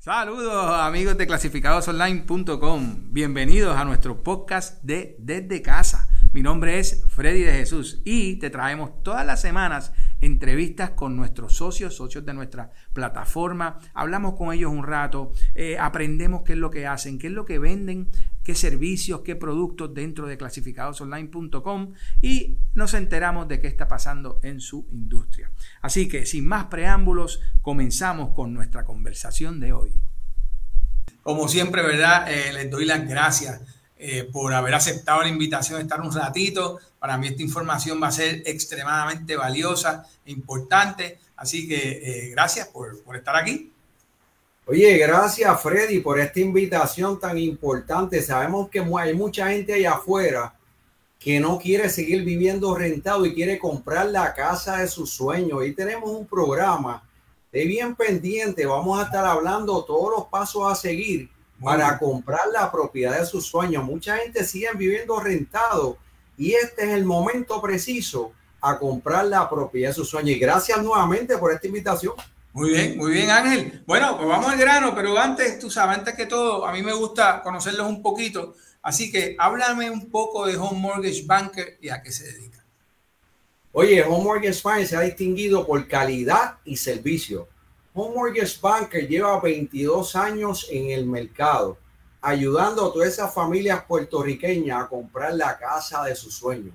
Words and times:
Saludos 0.00 0.80
amigos 0.80 1.18
de 1.18 1.26
clasificadosonline.com. 1.26 3.12
Bienvenidos 3.12 3.76
a 3.76 3.84
nuestro 3.84 4.22
podcast 4.22 4.82
de 4.82 5.14
Desde 5.18 5.60
Casa. 5.60 6.08
Mi 6.32 6.40
nombre 6.40 6.78
es 6.78 7.04
Freddy 7.08 7.42
de 7.42 7.52
Jesús 7.52 8.00
y 8.02 8.36
te 8.36 8.48
traemos 8.48 9.02
todas 9.02 9.26
las 9.26 9.42
semanas 9.42 9.92
entrevistas 10.22 10.92
con 10.92 11.16
nuestros 11.16 11.54
socios, 11.54 11.96
socios 11.96 12.24
de 12.24 12.32
nuestra 12.32 12.72
plataforma. 12.94 13.78
Hablamos 13.92 14.36
con 14.36 14.54
ellos 14.54 14.72
un 14.72 14.84
rato, 14.84 15.32
eh, 15.54 15.78
aprendemos 15.78 16.44
qué 16.44 16.54
es 16.54 16.58
lo 16.58 16.70
que 16.70 16.86
hacen, 16.86 17.18
qué 17.18 17.26
es 17.26 17.34
lo 17.34 17.44
que 17.44 17.58
venden, 17.58 18.08
qué 18.42 18.54
servicios, 18.54 19.20
qué 19.22 19.36
productos 19.36 19.92
dentro 19.94 20.26
de 20.26 20.38
clasificadosonline.com 20.38 21.92
y 22.22 22.56
nos 22.74 22.94
enteramos 22.94 23.48
de 23.48 23.60
qué 23.60 23.68
está 23.68 23.88
pasando 23.88 24.40
en 24.42 24.60
su 24.60 24.86
industria. 24.92 25.50
Así 25.82 26.08
que 26.08 26.26
sin 26.26 26.46
más 26.46 26.66
preámbulos, 26.66 27.40
comenzamos 27.62 28.30
con 28.34 28.54
nuestra 28.54 28.84
conversación 28.84 29.60
de 29.60 29.72
hoy. 29.72 29.92
Como 31.22 31.48
siempre, 31.48 31.82
¿verdad? 31.82 32.30
Eh, 32.32 32.52
les 32.52 32.70
doy 32.70 32.86
las 32.86 33.06
gracias 33.06 33.60
eh, 33.96 34.24
por 34.32 34.54
haber 34.54 34.74
aceptado 34.74 35.22
la 35.22 35.28
invitación 35.28 35.78
de 35.78 35.82
estar 35.82 36.00
un 36.00 36.12
ratito. 36.12 36.78
Para 36.98 37.18
mí 37.18 37.28
esta 37.28 37.42
información 37.42 38.02
va 38.02 38.08
a 38.08 38.12
ser 38.12 38.42
extremadamente 38.46 39.36
valiosa 39.36 40.06
e 40.24 40.32
importante. 40.32 41.18
Así 41.36 41.68
que 41.68 41.76
eh, 41.76 42.30
gracias 42.30 42.68
por, 42.68 43.02
por 43.04 43.16
estar 43.16 43.36
aquí. 43.36 43.72
Oye, 44.70 44.98
gracias 44.98 45.60
Freddy 45.60 45.98
por 45.98 46.20
esta 46.20 46.38
invitación 46.38 47.18
tan 47.18 47.36
importante. 47.36 48.22
Sabemos 48.22 48.68
que 48.68 48.78
hay 48.78 49.14
mucha 49.14 49.48
gente 49.48 49.74
allá 49.74 49.94
afuera 49.94 50.54
que 51.18 51.40
no 51.40 51.58
quiere 51.58 51.90
seguir 51.90 52.24
viviendo 52.24 52.72
rentado 52.76 53.26
y 53.26 53.34
quiere 53.34 53.58
comprar 53.58 54.06
la 54.06 54.32
casa 54.32 54.76
de 54.76 54.86
sus 54.86 55.10
sueños. 55.10 55.66
Y 55.66 55.72
tenemos 55.72 56.08
un 56.10 56.24
programa 56.24 57.02
de 57.50 57.64
bien 57.64 57.96
pendiente. 57.96 58.64
Vamos 58.64 59.00
a 59.00 59.06
estar 59.06 59.24
hablando 59.24 59.82
todos 59.82 60.12
los 60.16 60.28
pasos 60.28 60.70
a 60.70 60.76
seguir 60.76 61.28
para 61.60 61.98
comprar 61.98 62.46
la 62.52 62.70
propiedad 62.70 63.18
de 63.18 63.26
sus 63.26 63.46
sueños. 63.46 63.82
Mucha 63.82 64.18
gente 64.18 64.44
sigue 64.44 64.68
viviendo 64.76 65.18
rentado 65.18 65.98
y 66.38 66.52
este 66.52 66.84
es 66.84 66.90
el 66.90 67.04
momento 67.04 67.60
preciso 67.60 68.30
a 68.60 68.78
comprar 68.78 69.24
la 69.24 69.50
propiedad 69.50 69.88
de 69.88 69.94
sus 69.94 70.08
sueños. 70.08 70.36
Y 70.36 70.38
gracias 70.38 70.80
nuevamente 70.80 71.36
por 71.38 71.50
esta 71.52 71.66
invitación. 71.66 72.14
Muy 72.52 72.70
bien, 72.70 72.96
muy 72.96 73.12
bien, 73.12 73.30
Ángel. 73.30 73.84
Bueno, 73.86 74.16
pues 74.16 74.28
vamos 74.28 74.50
al 74.50 74.58
grano, 74.58 74.92
pero 74.92 75.16
antes, 75.16 75.60
tú 75.60 75.70
sabes, 75.70 75.98
antes 75.98 76.14
que 76.14 76.26
todo, 76.26 76.66
a 76.66 76.72
mí 76.72 76.82
me 76.82 76.92
gusta 76.92 77.42
conocerlos 77.42 77.88
un 77.88 78.02
poquito. 78.02 78.56
Así 78.82 79.12
que 79.12 79.36
háblame 79.38 79.88
un 79.88 80.10
poco 80.10 80.46
de 80.46 80.56
Home 80.56 80.80
Mortgage 80.80 81.22
Banker 81.26 81.78
y 81.80 81.90
a 81.90 82.02
qué 82.02 82.10
se 82.10 82.24
dedica. 82.24 82.64
Oye, 83.70 84.02
Home 84.02 84.24
Mortgage 84.24 84.60
Banker 84.64 84.86
se 84.88 84.96
ha 84.96 85.00
distinguido 85.02 85.64
por 85.64 85.86
calidad 85.86 86.58
y 86.64 86.76
servicio. 86.76 87.46
Home 87.94 88.16
Mortgage 88.16 88.58
Banker 88.60 89.06
lleva 89.06 89.40
22 89.40 90.16
años 90.16 90.66
en 90.72 90.90
el 90.90 91.06
mercado, 91.06 91.78
ayudando 92.20 92.86
a 92.86 92.92
todas 92.92 93.10
esas 93.10 93.32
familias 93.32 93.84
puertorriqueñas 93.84 94.82
a 94.82 94.88
comprar 94.88 95.34
la 95.34 95.56
casa 95.56 96.02
de 96.02 96.16
sus 96.16 96.34
sueños. 96.34 96.74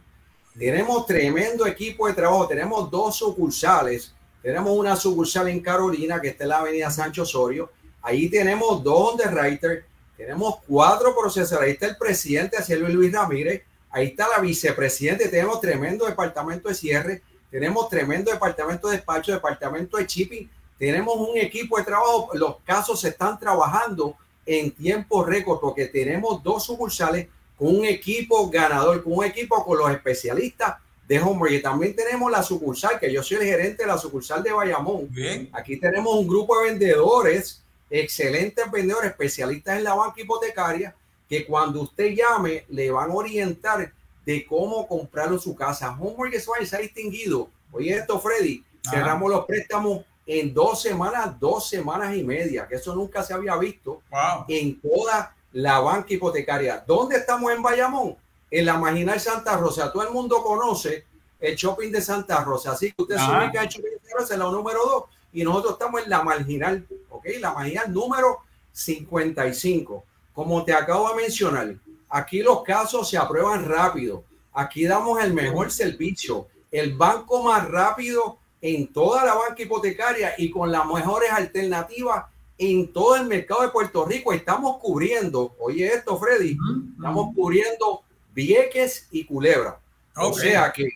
Tenemos 0.58 1.06
tremendo 1.06 1.68
equipo 1.68 2.08
de 2.08 2.14
trabajo, 2.14 2.48
tenemos 2.48 2.90
dos 2.90 3.18
sucursales 3.18 4.15
tenemos 4.46 4.78
una 4.78 4.96
sucursal 4.96 5.48
en 5.48 5.60
Carolina, 5.60 6.22
que 6.22 6.28
está 6.28 6.44
en 6.44 6.52
la 6.52 6.60
avenida 6.60 6.92
Sancho 6.92 7.24
Osorio. 7.24 7.72
Ahí 8.04 8.30
tenemos 8.30 8.84
dos 8.84 9.14
underwriters, 9.14 9.84
tenemos 10.16 10.58
cuatro 10.68 11.16
procesadores. 11.20 11.68
Ahí 11.68 11.74
está 11.74 11.88
el 11.88 11.98
presidente, 11.98 12.56
así 12.56 12.76
Luis 12.76 13.12
Ramírez. 13.12 13.64
Ahí 13.90 14.10
está 14.10 14.28
la 14.30 14.38
vicepresidente. 14.38 15.30
Tenemos 15.30 15.60
tremendo 15.60 16.06
departamento 16.06 16.70
de 16.70 16.76
cierre. 16.76 17.24
Tenemos 17.50 17.90
tremendo 17.90 18.32
departamento 18.32 18.88
de 18.88 18.98
despacho, 18.98 19.32
departamento 19.32 19.98
de 19.98 20.06
shipping. 20.06 20.48
Tenemos 20.78 21.16
un 21.18 21.36
equipo 21.38 21.80
de 21.80 21.84
trabajo. 21.84 22.30
Los 22.34 22.58
casos 22.64 23.02
se 23.02 23.08
están 23.10 23.40
trabajando 23.40 24.16
en 24.46 24.70
tiempo 24.70 25.24
récord 25.24 25.60
porque 25.60 25.88
tenemos 25.88 26.44
dos 26.44 26.66
sucursales 26.66 27.30
con 27.58 27.76
un 27.76 27.84
equipo 27.84 28.48
ganador, 28.52 29.04
con 29.04 29.14
un 29.14 29.26
equipo 29.26 29.66
con 29.66 29.80
los 29.80 29.90
especialistas 29.90 30.76
de 31.08 31.20
Homer. 31.20 31.54
Y 31.54 31.62
también 31.62 31.96
tenemos 31.96 32.32
la 32.32 32.44
sucursal, 32.44 33.00
que 33.00 33.12
yo 33.12 33.24
soy 33.24 33.38
el 33.38 33.44
gerente 33.44 33.84
de 33.84 33.88
la 33.88 33.98
sucursal 33.98 34.44
de 34.44 34.52
Bayamón. 34.52 35.08
Bien. 35.10 35.50
Aquí 35.54 35.78
tenemos 35.78 36.16
un 36.16 36.28
grupo 36.28 36.60
de 36.60 36.72
vendedores, 36.72 37.64
excelentes 37.90 38.70
vendedores, 38.72 39.12
especialistas 39.12 39.78
en 39.78 39.84
la 39.84 39.94
banca 39.94 40.22
hipotecaria, 40.22 40.96
que 41.30 41.46
cuando 41.46 41.82
usted 41.82 42.14
llame 42.14 42.66
le 42.70 42.92
van 42.92 43.12
a 43.12 43.14
orientar 43.14 43.92
de 44.26 44.46
cómo 44.46 44.88
comprarlo 44.88 45.36
en 45.36 45.42
su 45.42 45.56
casa. 45.56 45.96
Homer 46.00 46.40
se 46.40 46.76
ha 46.76 46.80
distinguido. 46.80 47.50
Oye, 47.72 47.96
esto, 47.96 48.20
Freddy, 48.20 48.64
cerramos 48.90 49.30
los 49.30 49.46
préstamos 49.46 50.06
en 50.26 50.54
dos 50.54 50.82
semanas, 50.82 51.40
dos 51.40 51.70
semanas 51.70 52.16
y 52.16 52.24
media, 52.24 52.68
que 52.68 52.76
eso 52.76 52.96
nunca 52.96 53.24
se 53.24 53.34
había 53.34 53.56
visto 53.58 54.02
en 54.48 54.80
toda 54.82 55.36
la 55.52 55.80
banca 55.80 56.14
hipotecaria. 56.14 56.84
¿Dónde 56.86 57.18
estamos 57.18 57.52
en 57.52 57.62
Bayamón? 57.62 58.16
En 58.56 58.66
la 58.66 58.78
marginal 58.78 59.20
Santa 59.20 59.58
Rosa. 59.58 59.92
Todo 59.92 60.04
el 60.04 60.14
mundo 60.14 60.42
conoce 60.42 61.06
el 61.42 61.58
shopping 61.58 61.92
de 61.92 62.02
Santa 62.02 62.42
Rosa. 62.42 62.72
Así 62.72 62.94
que 62.94 63.02
usted 63.02 63.18
se 63.18 63.24
ubica 63.24 63.60
en 63.60 63.64
el 63.64 63.68
shopping 63.68 63.92
de 63.92 64.00
Santa 64.00 64.18
Rosa, 64.18 64.34
en 64.36 64.40
la 64.40 64.46
número 64.46 64.80
2, 64.86 65.04
y 65.34 65.44
nosotros 65.44 65.74
estamos 65.74 66.02
en 66.04 66.10
la 66.10 66.24
marginal, 66.24 66.88
¿ok? 67.10 67.26
La 67.42 67.54
marginal 67.54 67.94
número 67.94 68.40
55. 68.72 70.06
Como 70.32 70.64
te 70.64 70.74
acabo 70.74 71.10
de 71.10 71.16
mencionar, 71.16 71.76
aquí 72.08 72.40
los 72.42 72.64
casos 72.64 73.10
se 73.10 73.18
aprueban 73.18 73.66
rápido. 73.66 74.24
Aquí 74.54 74.86
damos 74.86 75.22
el 75.22 75.34
mejor 75.34 75.70
servicio, 75.70 76.48
el 76.72 76.96
banco 76.96 77.44
más 77.44 77.70
rápido 77.70 78.38
en 78.62 78.88
toda 78.94 79.26
la 79.26 79.34
banca 79.34 79.64
hipotecaria 79.64 80.34
y 80.38 80.50
con 80.50 80.72
las 80.72 80.86
mejores 80.86 81.30
alternativas 81.30 82.24
en 82.58 82.94
todo 82.94 83.18
el 83.18 83.26
mercado 83.26 83.64
de 83.64 83.68
Puerto 83.68 84.06
Rico. 84.06 84.32
Estamos 84.32 84.78
cubriendo, 84.78 85.54
oye 85.60 85.88
esto, 85.88 86.18
Freddy, 86.18 86.58
estamos 86.96 87.36
cubriendo 87.36 88.05
Vieques 88.36 89.08
y 89.12 89.26
Culebra. 89.26 89.80
O 90.18 90.34
sea 90.34 90.72
que 90.72 90.88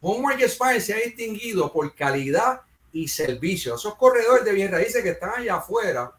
Homework 0.00 0.40
Spine 0.42 0.80
se 0.80 0.94
ha 0.94 0.96
distinguido 0.98 1.72
por 1.72 1.94
calidad 1.94 2.60
y 2.92 3.08
servicio. 3.08 3.76
Esos 3.76 3.94
corredores 3.94 4.44
de 4.44 4.52
bien 4.52 4.70
raíces 4.70 5.02
que 5.02 5.10
están 5.10 5.30
allá 5.36 5.56
afuera, 5.56 6.12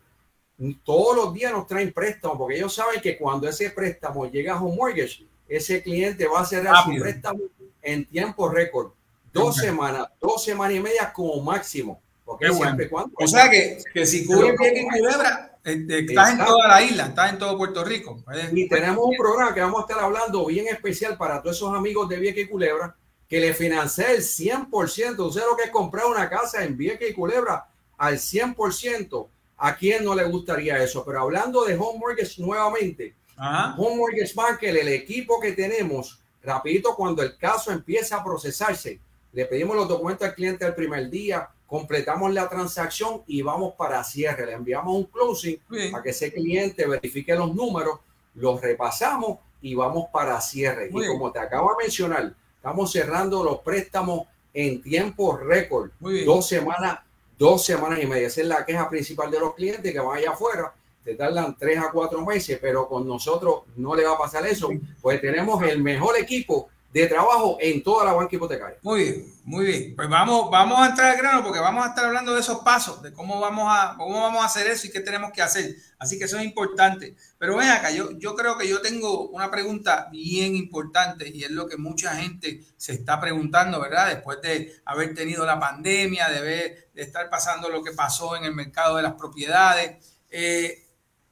todos 0.84 1.16
los 1.16 1.34
días 1.34 1.52
nos 1.52 1.68
traen 1.68 1.94
préstamos 1.94 2.38
porque 2.38 2.56
ellos 2.56 2.74
saben 2.74 3.00
que 3.02 3.18
cuando 3.18 3.48
ese 3.48 3.70
préstamo 3.70 4.30
llega 4.30 4.54
a 4.54 4.62
Home 4.62 4.76
Mortgage, 4.76 5.26
ese 5.48 5.84
cliente 5.84 6.28
va 6.28 6.42
a 6.42 6.46
cerrar 6.46 6.84
su 6.84 7.00
préstamo 7.00 7.42
en 7.82 8.06
tiempo 8.06 8.50
récord. 8.50 8.92
Dos 9.32 9.58
semanas, 9.58 10.08
dos 10.20 10.44
semanas 10.44 10.78
y 10.78 10.80
media 10.80 11.14
como 11.14 11.42
máximo. 11.42 12.02
Porque 12.26 12.52
siempre 12.52 12.90
cuando, 12.90 13.12
o 13.16 13.28
sea 13.28 13.50
que, 13.50 13.80
que 13.94 14.06
si 14.06 14.26
cubren 14.26 14.56
Vieques 14.56 14.84
y 14.84 14.88
Culebra, 14.88 15.58
Estás 15.70 16.32
en 16.32 16.46
toda 16.46 16.68
la 16.68 16.82
isla, 16.82 17.08
estás 17.08 17.32
en 17.32 17.40
todo 17.40 17.58
Puerto 17.58 17.84
Rico. 17.84 18.24
Y 18.54 18.68
tenemos 18.68 19.06
un 19.06 19.16
programa 19.16 19.54
que 19.54 19.62
vamos 19.62 19.82
a 19.82 19.88
estar 19.88 20.04
hablando 20.04 20.46
bien 20.46 20.68
especial 20.68 21.18
para 21.18 21.42
todos 21.42 21.56
esos 21.56 21.76
amigos 21.76 22.10
de 22.10 22.18
Vieques 22.18 22.46
y 22.46 22.48
Culebra 22.50 22.96
que 23.28 23.40
le 23.40 23.54
financia 23.54 24.12
el 24.12 24.22
100%. 24.22 25.20
Usted 25.20 25.42
lo 25.48 25.56
que 25.56 25.64
es 25.66 25.70
comprar 25.70 26.08
una 26.08 26.28
casa 26.28 26.64
en 26.64 26.76
Vieques 26.76 27.12
y 27.12 27.14
Culebra 27.14 27.68
al 27.98 28.16
100%. 28.16 29.28
¿A 29.62 29.76
quién 29.76 30.04
no 30.04 30.16
le 30.16 30.24
gustaría 30.24 30.82
eso? 30.82 31.04
Pero 31.06 31.22
hablando 31.22 31.64
de 31.66 31.76
Home 31.76 32.00
Mortgage 32.00 32.42
nuevamente, 32.42 33.14
Home 33.38 33.98
Mortgage 33.98 34.34
Banker, 34.34 34.76
el 34.76 34.88
equipo 34.88 35.40
que 35.40 35.52
tenemos, 35.52 36.20
rapidito, 36.42 36.96
cuando 36.96 37.22
el 37.22 37.38
caso 37.38 37.72
empieza 37.72 38.18
a 38.18 38.24
procesarse, 38.24 39.00
le 39.32 39.46
pedimos 39.46 39.76
los 39.76 39.88
documentos 39.88 40.28
al 40.28 40.34
cliente 40.34 40.66
el 40.66 40.74
primer 40.74 41.10
día, 41.10 41.50
completamos 41.70 42.34
la 42.34 42.50
transacción 42.50 43.22
y 43.28 43.42
vamos 43.44 43.76
para 43.78 44.04
cierre. 44.04 44.48
Le 44.48 44.54
enviamos 44.54 44.96
un 44.96 45.04
closing 45.06 45.62
para 45.92 46.04
que 46.04 46.10
ese 46.10 46.34
cliente 46.34 46.88
verifique 46.88 47.36
los 47.36 47.54
números, 47.54 48.00
los 48.34 48.60
repasamos 48.60 49.38
y 49.62 49.76
vamos 49.76 50.08
para 50.12 50.42
cierre. 50.42 50.90
y 50.92 51.08
como 51.08 51.32
te 51.32 51.40
acabo 51.40 51.70
de 51.72 51.84
mencionar, 51.84 52.34
estamos 52.56 52.92
cerrando 52.92 53.44
los 53.44 53.60
préstamos 53.60 54.28
en 54.54 54.82
tiempo 54.82 55.38
récord. 55.38 55.92
Dos 56.26 56.48
semanas, 56.48 57.00
dos 57.38 57.64
semanas 57.64 58.00
y 58.02 58.08
media. 58.08 58.28
Esa 58.28 58.42
es 58.42 58.48
la 58.48 58.66
queja 58.66 58.90
principal 58.90 59.30
de 59.30 59.40
los 59.40 59.54
clientes 59.54 59.94
que 59.94 60.00
van 60.00 60.18
allá 60.18 60.32
afuera. 60.32 60.74
Te 61.04 61.14
tardan 61.14 61.56
tres 61.58 61.78
a 61.80 61.92
cuatro 61.92 62.26
meses, 62.26 62.58
pero 62.60 62.88
con 62.88 63.08
nosotros 63.08 63.62
no 63.76 63.96
le 63.96 64.06
va 64.06 64.14
a 64.14 64.18
pasar 64.18 64.46
eso, 64.46 64.70
pues 65.02 65.22
tenemos 65.22 65.64
el 65.64 65.82
mejor 65.82 66.18
equipo 66.18 66.70
de 66.92 67.06
trabajo 67.06 67.58
en 67.62 67.84
toda 67.84 68.06
la 68.06 68.14
banca 68.14 68.36
hipotecaria. 68.36 68.78
Muy 68.82 69.04
bien, 69.04 69.34
muy 69.44 69.66
bien. 69.66 69.96
Pues 69.96 70.10
vamos, 70.10 70.50
vamos 70.50 70.80
a 70.80 70.88
entrar 70.88 71.12
al 71.12 71.18
grano 71.18 71.44
porque 71.44 71.60
vamos 71.60 71.86
a 71.86 71.90
estar 71.90 72.06
hablando 72.06 72.34
de 72.34 72.40
esos 72.40 72.60
pasos, 72.60 73.02
de 73.04 73.14
cómo 73.14 73.40
vamos 73.40 73.68
a, 73.70 73.94
cómo 73.96 74.20
vamos 74.20 74.42
a 74.42 74.46
hacer 74.46 74.66
eso 74.66 74.88
y 74.88 74.90
qué 74.90 75.00
tenemos 75.00 75.32
que 75.32 75.44
hacer. 75.44 75.76
Así 76.00 76.18
que 76.18 76.26
eso 76.26 76.38
es 76.38 76.46
importante. 76.46 77.16
Pero 77.38 77.58
ven 77.58 77.70
acá, 77.70 77.92
yo, 77.92 78.12
yo 78.18 78.36
creo 78.36 78.58
que 78.58 78.68
yo 78.68 78.82
tengo 78.82 79.30
una 79.30 79.52
pregunta 79.52 80.08
bien 80.12 80.56
importante 80.56 81.30
y 81.30 81.44
es 81.44 81.52
lo 81.52 81.68
que 81.68 81.78
mucha 81.78 82.16
gente 82.16 82.66
se 82.76 82.94
está 82.94 83.20
preguntando, 83.20 83.80
¿verdad? 83.80 84.08
Después 84.08 84.42
de 84.42 84.76
haber 84.86 85.14
tenido 85.14 85.46
la 85.46 85.60
pandemia, 85.60 86.28
de, 86.30 86.42
ver, 86.42 86.90
de 86.94 87.02
estar 87.04 87.30
pasando 87.30 87.70
lo 87.70 87.84
que 87.84 87.92
pasó 87.92 88.36
en 88.36 88.46
el 88.46 88.56
mercado 88.56 88.98
de 88.98 89.04
las 89.04 89.14
propiedades. 89.14 90.04
Eh, 90.32 90.88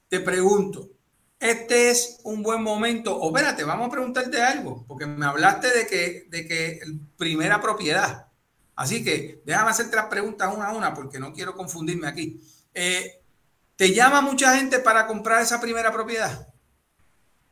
te 0.07 0.19
pregunto, 0.19 0.89
este 1.39 1.91
es 1.91 2.19
un 2.23 2.41
buen 2.43 2.61
momento. 2.63 3.15
O 3.15 3.27
espérate, 3.27 3.63
vamos 3.63 3.87
a 3.87 3.91
preguntarte 3.91 4.41
algo, 4.41 4.85
porque 4.87 5.05
me 5.05 5.25
hablaste 5.25 5.69
de 5.69 5.87
que, 5.87 6.27
de 6.29 6.47
que 6.47 6.79
primera 7.17 7.61
propiedad. 7.61 8.27
Así 8.75 9.03
que 9.03 9.41
déjame 9.45 9.71
hacerte 9.71 9.95
las 9.95 10.05
preguntas 10.05 10.53
una 10.55 10.67
a 10.67 10.73
una, 10.73 10.93
porque 10.93 11.19
no 11.19 11.33
quiero 11.33 11.55
confundirme 11.55 12.07
aquí. 12.07 12.41
Eh, 12.73 13.21
¿Te 13.75 13.93
llama 13.93 14.21
mucha 14.21 14.55
gente 14.55 14.79
para 14.79 15.05
comprar 15.07 15.41
esa 15.41 15.61
primera 15.61 15.91
propiedad? 15.91 16.47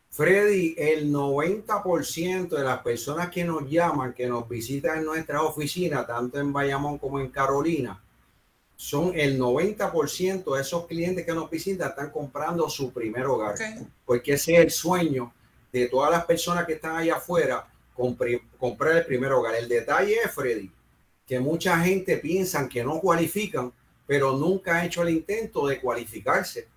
Freddy, 0.10 0.76
el 0.78 1.12
90% 1.12 2.48
de 2.48 2.64
las 2.64 2.80
personas 2.80 3.30
que 3.30 3.44
nos 3.44 3.70
llaman, 3.70 4.14
que 4.14 4.28
nos 4.28 4.48
visitan 4.48 5.00
en 5.00 5.06
nuestra 5.06 5.42
oficina, 5.42 6.06
tanto 6.08 6.40
en 6.40 6.54
Bayamón 6.54 6.98
como 6.98 7.20
en 7.20 7.30
Carolina, 7.30 8.02
son 8.75 9.13
el 9.16 9.39
90% 9.39 10.56
de 10.56 10.62
esos 10.62 10.86
clientes 10.86 11.25
que 11.25 11.33
nos 11.33 11.50
visitan 11.50 11.89
están 11.89 12.12
comprando 12.12 12.69
su 12.69 12.92
primer 12.92 13.25
hogar. 13.25 13.56
Porque 14.06 14.33
ese 14.33 14.56
es 14.56 14.60
el 14.60 14.72
sueño 14.72 15.33
de 15.72 15.88
todas 15.88 16.12
las 16.12 16.25
personas 16.25 16.66
que 16.66 16.74
están 16.74 16.95
allá 16.95 17.16
afuera, 17.16 17.68
comprar 17.94 18.98
el 18.98 19.06
primer 19.06 19.31
hogar. 19.31 19.56
El 19.56 19.68
detalle 19.68 20.18
es, 20.24 20.31
Freddy, 20.31 20.72
que 21.25 21.39
mucha 21.39 21.77
gente 21.80 22.18
piensa 22.18 22.68
que 22.68 22.83
no 22.83 23.00
cualifican, 23.00 23.72
pero 24.06 24.38
nunca 24.38 24.75
ha 24.75 24.86
hecho 24.86 25.01
el 25.04 25.10
intento 25.10 25.68
de 25.68 25.80
cualificarse. 25.80 26.68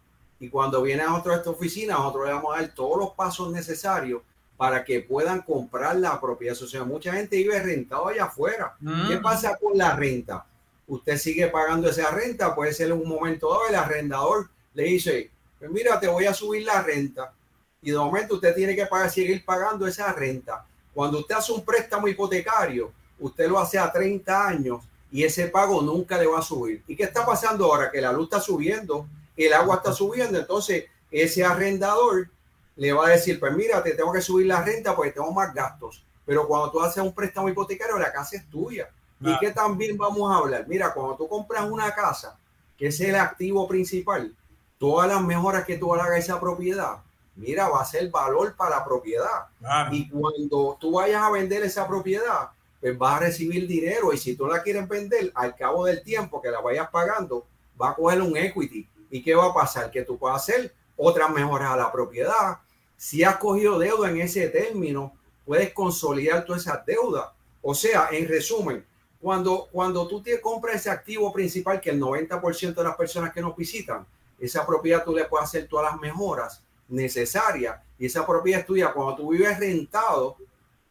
Y 0.41 0.49
cuando 0.49 0.83
viene 0.83 1.03
a 1.03 1.15
otra 1.15 1.37
esta 1.37 1.51
oficina, 1.51 1.95
nosotros 1.95 2.27
le 2.27 2.33
vamos 2.33 2.57
a 2.57 2.61
dar 2.61 2.75
todos 2.75 2.99
los 2.99 3.11
pasos 3.11 3.51
necesarios 3.51 4.23
para 4.57 4.85
que 4.85 5.01
puedan 5.01 5.43
comprar 5.43 5.97
la 5.97 6.21
propiedad. 6.21 6.57
O 6.61 6.67
sea, 6.67 6.85
mucha 6.85 7.13
gente 7.13 7.37
vive 7.37 7.61
rentado 7.61 8.09
allá 8.09 8.25
afuera. 8.25 8.77
¿Qué 8.81 9.17
mm. 9.17 9.23
pasa 9.23 9.57
con 9.57 9.77
la 9.77 9.95
renta? 9.95 10.45
Usted 10.89 11.17
sigue 11.19 11.47
pagando 11.49 11.89
esa 11.89 12.11
renta, 12.11 12.55
puede 12.55 12.73
ser 12.73 12.93
un 12.93 13.09
momento 13.09 13.51
dado 13.51 13.69
el 13.69 13.77
arrendador 13.77 14.51
le 14.75 14.85
dice, 14.85 15.31
pues 15.59 15.71
mira, 15.71 16.01
te 16.01 16.09
voy 16.09 16.27
a 16.27 16.35
subir 16.35 16.65
la 16.65 16.83
renta. 16.83 17.33
Y 17.81 17.93
de 17.93 17.99
momento 17.99 18.35
usted 18.35 18.55
tiene 18.55 18.75
que 18.75 18.87
pagar, 18.87 19.11
seguir 19.11 19.45
pagando 19.45 19.87
esa 19.87 20.13
renta. 20.13 20.67
Cuando 20.93 21.21
usted 21.21 21.37
hace 21.37 21.53
un 21.53 21.65
préstamo 21.65 22.09
hipotecario, 22.09 22.93
usted 23.21 23.49
lo 23.49 23.59
hace 23.59 23.79
a 23.79 23.93
30 23.93 24.49
años 24.49 24.83
y 25.13 25.23
ese 25.23 25.49
pago 25.49 25.81
nunca 25.83 26.19
le 26.19 26.27
va 26.27 26.41
a 26.41 26.43
subir. 26.43 26.83
¿Y 26.89 26.97
qué 26.97 27.05
está 27.05 27.25
pasando 27.25 27.65
ahora? 27.67 27.91
Que 27.91 28.01
la 28.01 28.13
luz 28.13 28.25
está 28.25 28.41
subiendo 28.41 29.07
el 29.47 29.53
agua 29.53 29.77
está 29.77 29.93
subiendo, 29.93 30.39
entonces 30.39 30.87
ese 31.11 31.45
arrendador 31.45 32.29
le 32.77 32.93
va 32.93 33.07
a 33.07 33.11
decir, 33.11 33.39
pues 33.39 33.55
mira, 33.55 33.83
te 33.83 33.93
tengo 33.93 34.13
que 34.13 34.21
subir 34.21 34.47
la 34.47 34.63
renta 34.63 34.95
porque 34.95 35.13
tengo 35.13 35.33
más 35.33 35.55
gastos. 35.55 36.05
Pero 36.27 36.47
cuando 36.47 36.71
tú 36.71 36.81
haces 36.81 37.03
un 37.03 37.15
préstamo 37.15 37.49
hipotecario, 37.49 37.99
la 37.99 38.13
casa 38.13 38.37
es 38.37 38.49
tuya. 38.51 38.89
Y 39.21 39.37
que 39.39 39.51
también 39.51 39.97
vamos 39.97 40.31
a 40.31 40.39
hablar, 40.39 40.67
mira, 40.69 40.95
cuando 40.95 41.17
tú 41.17 41.29
compras 41.29 41.69
una 41.69 41.93
casa, 41.93 42.39
que 42.77 42.87
es 42.89 43.01
el 43.01 43.17
activo 43.17 43.67
principal, 43.67 44.35
todas 44.79 45.09
las 45.09 45.21
mejoras 45.23 45.65
que 45.65 45.77
tú 45.77 45.93
hagas 45.93 46.11
a 46.11 46.19
esa 46.19 46.41
propiedad, 46.41 46.99
mira, 47.35 47.69
va 47.69 47.83
a 47.83 47.85
ser 47.85 48.11
valor 48.11 48.55
para 48.55 48.77
la 48.77 48.85
propiedad. 48.85 49.47
Y 49.91 50.09
cuando 50.09 50.77
tú 50.81 50.93
vayas 50.93 51.23
a 51.23 51.31
vender 51.31 51.65
esa 51.65 51.89
propiedad, 51.89 52.51
pues 52.81 52.97
vas 52.97 53.17
a 53.17 53.25
recibir 53.25 53.67
dinero. 53.67 54.13
Y 54.13 54.19
si 54.19 54.37
tú 54.37 54.47
la 54.47 54.63
quieres 54.63 54.89
vender, 54.89 55.33
al 55.35 55.57
cabo 55.57 55.87
del 55.87 56.03
tiempo 56.03 56.41
que 56.41 56.51
la 56.51 56.61
vayas 56.61 56.89
pagando, 56.91 57.45
va 57.81 57.91
a 57.91 57.95
coger 57.95 58.23
un 58.23 58.37
equity 58.37 58.89
¿Y 59.11 59.23
qué 59.23 59.35
va 59.35 59.47
a 59.47 59.55
pasar? 59.55 59.91
Que 59.91 60.03
tú 60.03 60.19
puedas 60.19 60.43
hacer 60.43 60.75
otras 60.97 61.31
mejoras 61.31 61.71
a 61.71 61.77
la 61.77 61.91
propiedad. 61.91 62.59
Si 62.97 63.23
has 63.23 63.37
cogido 63.37 63.79
deuda 63.79 64.11
en 64.11 64.21
ese 64.21 64.49
término, 64.49 65.13
puedes 65.47 65.73
consolidar 65.73 66.45
todas 66.45 66.63
esas 66.63 66.85
deudas. 66.85 67.29
O 67.63 67.75
sea, 67.75 68.09
en 68.11 68.29
resumen, 68.29 68.85
cuando, 69.21 69.69
cuando 69.73 70.07
tú 70.07 70.23
te 70.23 70.41
compras 70.41 70.77
ese 70.77 70.91
activo 70.91 71.33
principal, 71.33 71.81
que 71.81 71.91
el 71.91 72.01
90% 72.01 72.75
de 72.75 72.85
las 72.85 72.97
personas 72.97 73.33
que 73.33 73.41
nos 73.41 73.57
visitan, 73.57 74.07
esa 74.39 74.65
propiedad 74.65 75.05
tú 75.05 75.15
le 75.15 75.25
puedes 75.25 75.49
hacer 75.49 75.67
todas 75.67 75.91
las 75.91 76.01
mejoras 76.01 76.63
necesarias 76.89 77.81
y 77.99 78.07
esa 78.07 78.27
propiedad 78.27 78.61
es 78.61 78.67
tuya. 78.67 78.93
Cuando 78.93 79.17
tú 79.17 79.31
vives 79.31 79.59
rentado, 79.59 80.37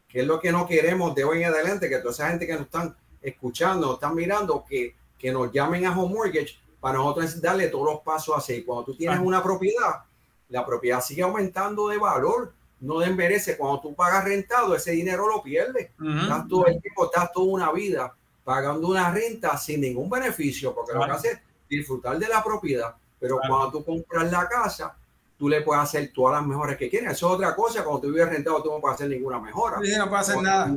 que 0.08 0.22
es 0.22 0.28
lo 0.28 0.40
que 0.40 0.52
no 0.52 0.68
queremos 0.68 1.16
de 1.16 1.24
hoy 1.24 1.44
en 1.44 1.50
adelante, 1.50 1.90
que 1.90 1.98
toda 2.00 2.12
esa 2.12 2.30
gente 2.30 2.46
que 2.46 2.54
nos 2.54 2.64
están 2.64 2.96
escuchando, 3.22 3.88
nos 3.88 3.96
están 3.96 4.16
mirando, 4.16 4.64
que, 4.68 4.96
que 5.18 5.32
nos 5.32 5.52
llamen 5.52 5.86
a 5.86 5.98
Home 5.98 6.14
Mortgage 6.14 6.60
para 6.80 6.98
nosotros 6.98 7.42
darle 7.42 7.68
todos 7.68 7.86
los 7.86 8.02
pasos 8.02 8.36
así. 8.38 8.64
Cuando 8.64 8.86
tú 8.86 8.96
tienes 8.96 9.20
una 9.20 9.42
propiedad, 9.42 10.04
la 10.50 10.66
propiedad 10.66 11.02
sigue 11.02 11.24
aumentando 11.24 11.88
de 11.88 11.98
valor, 11.98 12.54
no 12.80 13.00
de 13.00 13.08
enverece. 13.08 13.58
Cuando 13.58 13.82
tú 13.82 13.96
pagas 13.96 14.24
rentado, 14.24 14.76
ese 14.76 14.92
dinero 14.92 15.28
lo 15.28 15.42
pierdes. 15.42 15.92
Estás 16.22 16.48
todo 16.48 16.68
el 16.68 16.82
tiempo, 16.82 17.06
estás 17.06 17.32
toda 17.32 17.48
una 17.48 17.72
vida 17.72 18.14
pagando 18.44 18.88
una 18.88 19.12
renta 19.12 19.58
sin 19.58 19.82
ningún 19.82 20.10
beneficio, 20.10 20.74
porque 20.74 20.94
lo 20.94 21.06
que 21.06 21.12
hace 21.12 21.32
es 21.32 21.40
disfrutar 21.70 22.18
de 22.18 22.28
la 22.28 22.44
propiedad. 22.44 22.96
Pero 23.20 23.40
cuando 23.46 23.72
tú 23.72 23.86
compras 23.86 24.32
la 24.32 24.48
casa, 24.48 24.96
tú 25.38 25.50
le 25.50 25.62
puedes 25.62 25.84
hacer 25.84 26.12
todas 26.14 26.40
las 26.40 26.48
mejoras 26.48 26.78
que 26.78 26.90
quieras. 26.90 27.14
Eso 27.14 27.28
es 27.28 27.34
otra 27.34 27.56
cosa. 27.56 27.84
Cuando 27.84 28.02
tú 28.02 28.08
vives 28.08 28.30
rentado, 28.30 28.62
tú 28.64 28.72
no 28.72 28.80
puedes 28.80 28.96
hacer 28.96 29.10
ninguna 29.10 29.40
mejora. 29.40 29.80
Sí, 29.84 29.94
no 29.98 30.10
puedes 30.10 30.30
hacer 30.30 30.42
nada. 30.42 30.74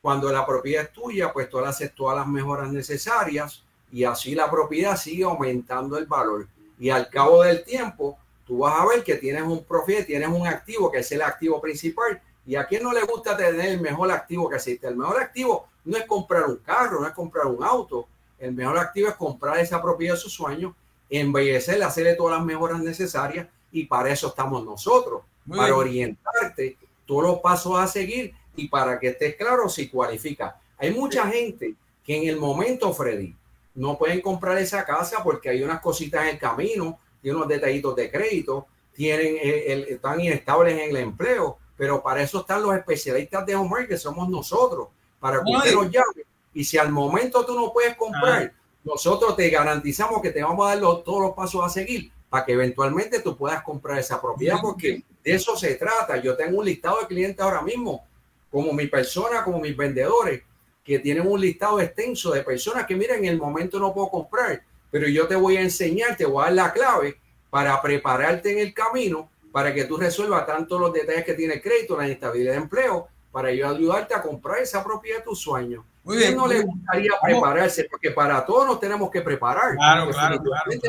cuando 0.00 0.30
la 0.30 0.46
propiedad 0.46 0.84
es 0.84 0.92
tuya, 0.92 1.32
pues 1.32 1.48
tú 1.48 1.60
le 1.60 1.66
haces 1.66 1.94
todas 1.94 2.16
las 2.16 2.26
mejoras 2.26 2.70
necesarias 2.70 3.64
y 3.90 4.04
así 4.04 4.34
la 4.34 4.50
propiedad 4.50 4.96
sigue 4.96 5.24
aumentando 5.24 5.96
el 5.98 6.06
valor. 6.06 6.46
Y 6.78 6.90
al 6.90 7.08
cabo 7.08 7.42
del 7.42 7.64
tiempo, 7.64 8.18
tú 8.46 8.58
vas 8.58 8.80
a 8.80 8.86
ver 8.86 9.02
que 9.02 9.16
tienes 9.16 9.42
un 9.42 9.64
propiedad, 9.64 10.04
tienes 10.04 10.28
un 10.28 10.46
activo 10.46 10.90
que 10.90 10.98
es 10.98 11.12
el 11.12 11.22
activo 11.22 11.60
principal. 11.60 12.20
¿Y 12.46 12.56
a 12.56 12.66
quién 12.66 12.82
no 12.82 12.92
le 12.92 13.02
gusta 13.02 13.36
tener 13.36 13.66
el 13.66 13.80
mejor 13.80 14.10
activo 14.12 14.48
que 14.48 14.56
existe? 14.56 14.86
El 14.86 14.96
mejor 14.96 15.20
activo 15.20 15.66
no 15.84 15.96
es 15.96 16.04
comprar 16.04 16.44
un 16.44 16.56
carro, 16.56 17.00
no 17.00 17.06
es 17.06 17.14
comprar 17.14 17.46
un 17.46 17.64
auto. 17.64 18.06
El 18.38 18.52
mejor 18.52 18.78
activo 18.78 19.08
es 19.08 19.14
comprar 19.14 19.58
esa 19.58 19.80
propiedad 19.80 20.14
de 20.14 20.20
sus 20.20 20.32
sueños, 20.32 20.74
embellecerla, 21.08 21.86
hacerle 21.86 22.14
todas 22.14 22.36
las 22.38 22.46
mejoras 22.46 22.80
necesarias 22.80 23.46
y 23.72 23.86
para 23.86 24.10
eso 24.10 24.28
estamos 24.28 24.64
nosotros, 24.64 25.22
para 25.48 25.74
orientarte 25.74 26.76
todos 27.06 27.22
los 27.22 27.38
pasos 27.40 27.78
a 27.78 27.86
seguir 27.86 28.34
y 28.56 28.68
para 28.68 28.98
que 28.98 29.08
estés 29.08 29.36
claro 29.36 29.68
si 29.68 29.88
cualifica. 29.88 30.60
Hay 30.76 30.92
mucha 30.92 31.26
gente 31.28 31.74
que 32.04 32.16
en 32.16 32.28
el 32.28 32.36
momento, 32.36 32.92
Freddy, 32.92 33.34
no 33.74 33.98
pueden 33.98 34.20
comprar 34.20 34.58
esa 34.58 34.84
casa 34.84 35.22
porque 35.24 35.48
hay 35.48 35.62
unas 35.62 35.80
cositas 35.80 36.22
en 36.22 36.28
el 36.30 36.38
camino, 36.38 36.98
tienen 37.24 37.38
unos 37.38 37.48
detallitos 37.48 37.96
de 37.96 38.10
crédito, 38.10 38.66
tienen 38.92 39.38
el, 39.42 39.84
están 39.84 40.20
inestables 40.20 40.74
en 40.74 40.90
el 40.90 40.96
empleo, 40.96 41.56
pero 41.74 42.02
para 42.02 42.20
eso 42.20 42.40
están 42.40 42.62
los 42.62 42.76
especialistas 42.76 43.46
de 43.46 43.56
home 43.56 43.88
que 43.88 43.96
somos 43.96 44.28
nosotros, 44.28 44.88
para 45.18 45.42
que 45.42 45.50
usted 45.50 45.72
los 45.72 45.86
llame. 45.86 46.26
Y 46.52 46.64
si 46.64 46.76
al 46.76 46.92
momento 46.92 47.46
tú 47.46 47.54
no 47.54 47.72
puedes 47.72 47.96
comprar, 47.96 48.52
nosotros 48.84 49.34
te 49.36 49.48
garantizamos 49.48 50.20
que 50.20 50.32
te 50.32 50.42
vamos 50.42 50.66
a 50.66 50.76
dar 50.76 50.80
todos 51.02 51.22
los 51.22 51.32
pasos 51.32 51.64
a 51.64 51.70
seguir 51.70 52.12
para 52.28 52.44
que 52.44 52.52
eventualmente 52.52 53.20
tú 53.20 53.34
puedas 53.34 53.62
comprar 53.62 53.98
esa 53.98 54.20
propiedad, 54.20 54.58
porque 54.60 55.02
de 55.24 55.32
eso 55.32 55.56
se 55.56 55.76
trata. 55.76 56.18
Yo 56.18 56.36
tengo 56.36 56.58
un 56.58 56.66
listado 56.66 57.00
de 57.00 57.06
clientes 57.06 57.40
ahora 57.40 57.62
mismo, 57.62 58.04
como 58.50 58.70
mi 58.74 58.86
persona, 58.86 59.42
como 59.42 59.60
mis 59.60 59.74
vendedores, 59.74 60.42
que 60.84 60.98
tienen 60.98 61.26
un 61.26 61.40
listado 61.40 61.80
extenso 61.80 62.32
de 62.32 62.42
personas 62.42 62.84
que, 62.84 62.94
miren, 62.94 63.20
en 63.20 63.30
el 63.30 63.38
momento 63.38 63.80
no 63.80 63.94
puedo 63.94 64.10
comprar, 64.10 64.62
pero 64.94 65.08
yo 65.08 65.26
te 65.26 65.34
voy 65.34 65.56
a 65.56 65.60
enseñar, 65.60 66.16
te 66.16 66.24
voy 66.24 66.40
a 66.40 66.44
dar 66.44 66.52
la 66.52 66.72
clave 66.72 67.18
para 67.50 67.82
prepararte 67.82 68.52
en 68.52 68.60
el 68.60 68.72
camino 68.72 69.28
para 69.50 69.74
que 69.74 69.86
tú 69.86 69.96
resuelvas 69.96 70.46
tanto 70.46 70.78
los 70.78 70.92
detalles 70.92 71.24
que 71.24 71.34
tiene 71.34 71.54
el 71.54 71.62
crédito, 71.62 71.96
la 71.96 72.06
inestabilidad 72.06 72.52
de 72.52 72.58
empleo, 72.58 73.08
para 73.32 73.52
yo 73.52 73.68
ayudarte 73.68 74.14
a 74.14 74.22
comprar 74.22 74.60
esa 74.60 74.84
propiedad 74.84 75.18
de 75.18 75.24
tus 75.24 75.40
sueños. 75.40 75.84
Muy 76.04 76.18
bien, 76.18 76.36
no 76.36 76.46
le 76.46 76.60
gustaría 76.60 77.10
prepararse? 77.20 77.88
Porque 77.90 78.12
para 78.12 78.46
todos 78.46 78.68
nos 78.68 78.78
tenemos 78.78 79.10
que 79.10 79.20
preparar. 79.20 79.74
Claro, 79.74 80.10
claro, 80.12 80.40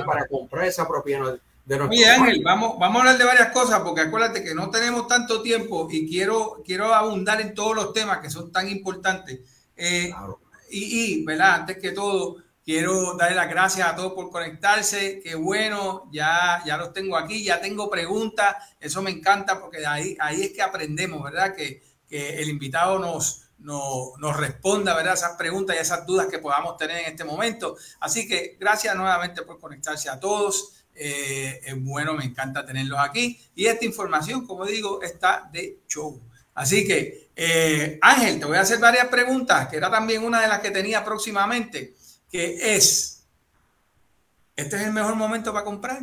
Para 0.06 0.28
comprar 0.28 0.66
esa 0.66 0.88
propiedad 0.88 1.40
de 1.66 1.82
Oye, 1.82 2.08
Ángel, 2.08 2.44
vamos, 2.44 2.78
vamos 2.78 2.98
a 2.98 3.00
hablar 3.00 3.18
de 3.18 3.26
varias 3.26 3.52
cosas, 3.52 3.80
porque 3.80 4.02
acuérdate 4.02 4.44
que 4.44 4.54
no 4.54 4.70
tenemos 4.70 5.08
tanto 5.08 5.42
tiempo 5.42 5.88
y 5.90 6.08
quiero, 6.08 6.62
quiero 6.64 6.94
abundar 6.94 7.42
en 7.42 7.56
todos 7.56 7.76
los 7.76 7.92
temas 7.92 8.20
que 8.20 8.30
son 8.30 8.52
tan 8.52 8.70
importantes. 8.70 9.40
Eh, 9.76 10.14
y, 10.70 11.22
y, 11.22 11.26
¿verdad? 11.26 11.56
Antes 11.56 11.80
que 11.80 11.92
todo, 11.92 12.45
quiero 12.66 13.14
darle 13.14 13.36
las 13.36 13.50
gracias 13.50 13.88
a 13.88 13.96
todos 13.96 14.14
por 14.14 14.32
conectarse. 14.32 15.22
Qué 15.24 15.36
bueno, 15.36 16.10
ya, 16.12 16.64
ya 16.66 16.78
los 16.78 16.92
tengo 16.92 17.16
aquí, 17.16 17.44
ya 17.44 17.62
tengo 17.62 17.90
preguntas. 17.90 18.56
Eso 18.80 19.02
me 19.02 19.12
encanta 19.12 19.62
porque 19.62 19.86
ahí, 19.86 20.18
ahí 20.20 20.42
es 20.42 20.52
que 20.52 20.64
aprendemos, 20.64 21.24
¿verdad? 21.24 21.56
Que, 21.56 21.84
que 22.10 22.42
el 22.42 22.50
invitado 22.50 22.98
nos, 22.98 23.44
nos, 23.60 24.18
nos, 24.18 24.36
responda, 24.36 24.96
¿verdad? 24.96 25.14
Esas 25.14 25.38
preguntas 25.38 25.76
y 25.76 25.80
esas 25.80 26.06
dudas 26.06 26.28
que 26.28 26.40
podamos 26.40 26.76
tener 26.78 26.98
en 26.98 27.06
este 27.06 27.24
momento. 27.24 27.78
Así 28.00 28.28
que 28.28 28.58
gracias 28.60 28.96
nuevamente 28.96 29.44
por 29.44 29.60
conectarse 29.60 30.10
a 30.10 30.20
todos. 30.20 30.86
Eh, 30.96 31.60
es 31.64 31.84
bueno, 31.84 32.14
me 32.14 32.26
encanta 32.26 32.66
tenerlos 32.66 33.00
aquí. 33.00 33.40
Y 33.54 33.68
esta 33.68 33.86
información, 33.86 34.48
como 34.48 34.66
digo, 34.66 35.02
está 35.04 35.48
de 35.52 35.82
show. 35.88 36.20
Así 36.56 36.88
que, 36.88 37.32
eh, 37.36 38.00
Ángel, 38.02 38.40
te 38.40 38.46
voy 38.46 38.56
a 38.56 38.62
hacer 38.62 38.80
varias 38.80 39.08
preguntas, 39.08 39.68
que 39.68 39.76
era 39.76 39.92
también 39.92 40.24
una 40.24 40.42
de 40.42 40.48
las 40.48 40.62
que 40.62 40.72
tenía 40.72 41.04
próximamente, 41.04 41.95
es, 42.40 43.26
¿este 44.56 44.76
es 44.76 44.82
el 44.84 44.94
mejor 44.94 45.16
momento 45.16 45.54
para 45.54 45.66
comprar? 45.66 46.02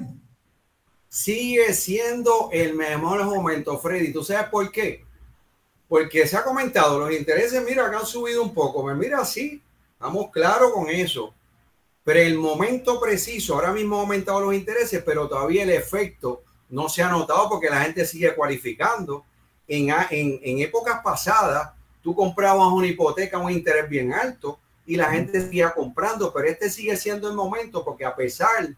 Sigue 1.08 1.72
siendo 1.74 2.48
el 2.52 2.74
mejor 2.74 3.24
momento, 3.24 3.78
Freddy. 3.78 4.12
¿Tú 4.12 4.24
sabes 4.24 4.48
por 4.48 4.70
qué? 4.70 5.04
Porque 5.88 6.26
se 6.26 6.36
ha 6.36 6.44
comentado, 6.44 6.98
los 6.98 7.12
intereses, 7.12 7.62
mira, 7.62 7.90
que 7.90 7.96
han 7.96 8.06
subido 8.06 8.42
un 8.42 8.54
poco. 8.54 8.82
Me 8.82 8.94
mira, 8.94 9.24
sí, 9.24 9.62
estamos 9.92 10.30
claros 10.30 10.72
con 10.72 10.88
eso. 10.88 11.34
Pero 12.04 12.20
el 12.20 12.38
momento 12.38 12.98
preciso, 12.98 13.54
ahora 13.54 13.72
mismo 13.72 13.96
han 13.96 14.02
aumentado 14.02 14.40
los 14.40 14.54
intereses, 14.54 15.02
pero 15.04 15.28
todavía 15.28 15.62
el 15.62 15.70
efecto 15.70 16.42
no 16.70 16.88
se 16.88 17.02
ha 17.02 17.08
notado 17.08 17.48
porque 17.50 17.68
la 17.68 17.82
gente 17.82 18.04
sigue 18.06 18.34
cualificando 18.34 19.24
en, 19.68 19.90
en, 20.10 20.58
épocas 20.58 21.00
pasadas, 21.04 21.72
tú 22.02 22.14
comprabas 22.14 22.72
una 22.72 22.86
hipoteca 22.86 23.38
un 23.38 23.52
interés 23.52 23.88
bien 23.88 24.12
alto 24.12 24.58
y 24.86 24.96
la 24.96 25.10
gente 25.10 25.40
seguía 25.40 25.72
comprando, 25.72 26.32
pero 26.32 26.48
este 26.48 26.68
sigue 26.68 26.96
siendo 26.96 27.28
el 27.28 27.34
momento 27.34 27.84
porque 27.84 28.04
a 28.04 28.14
pesar 28.14 28.74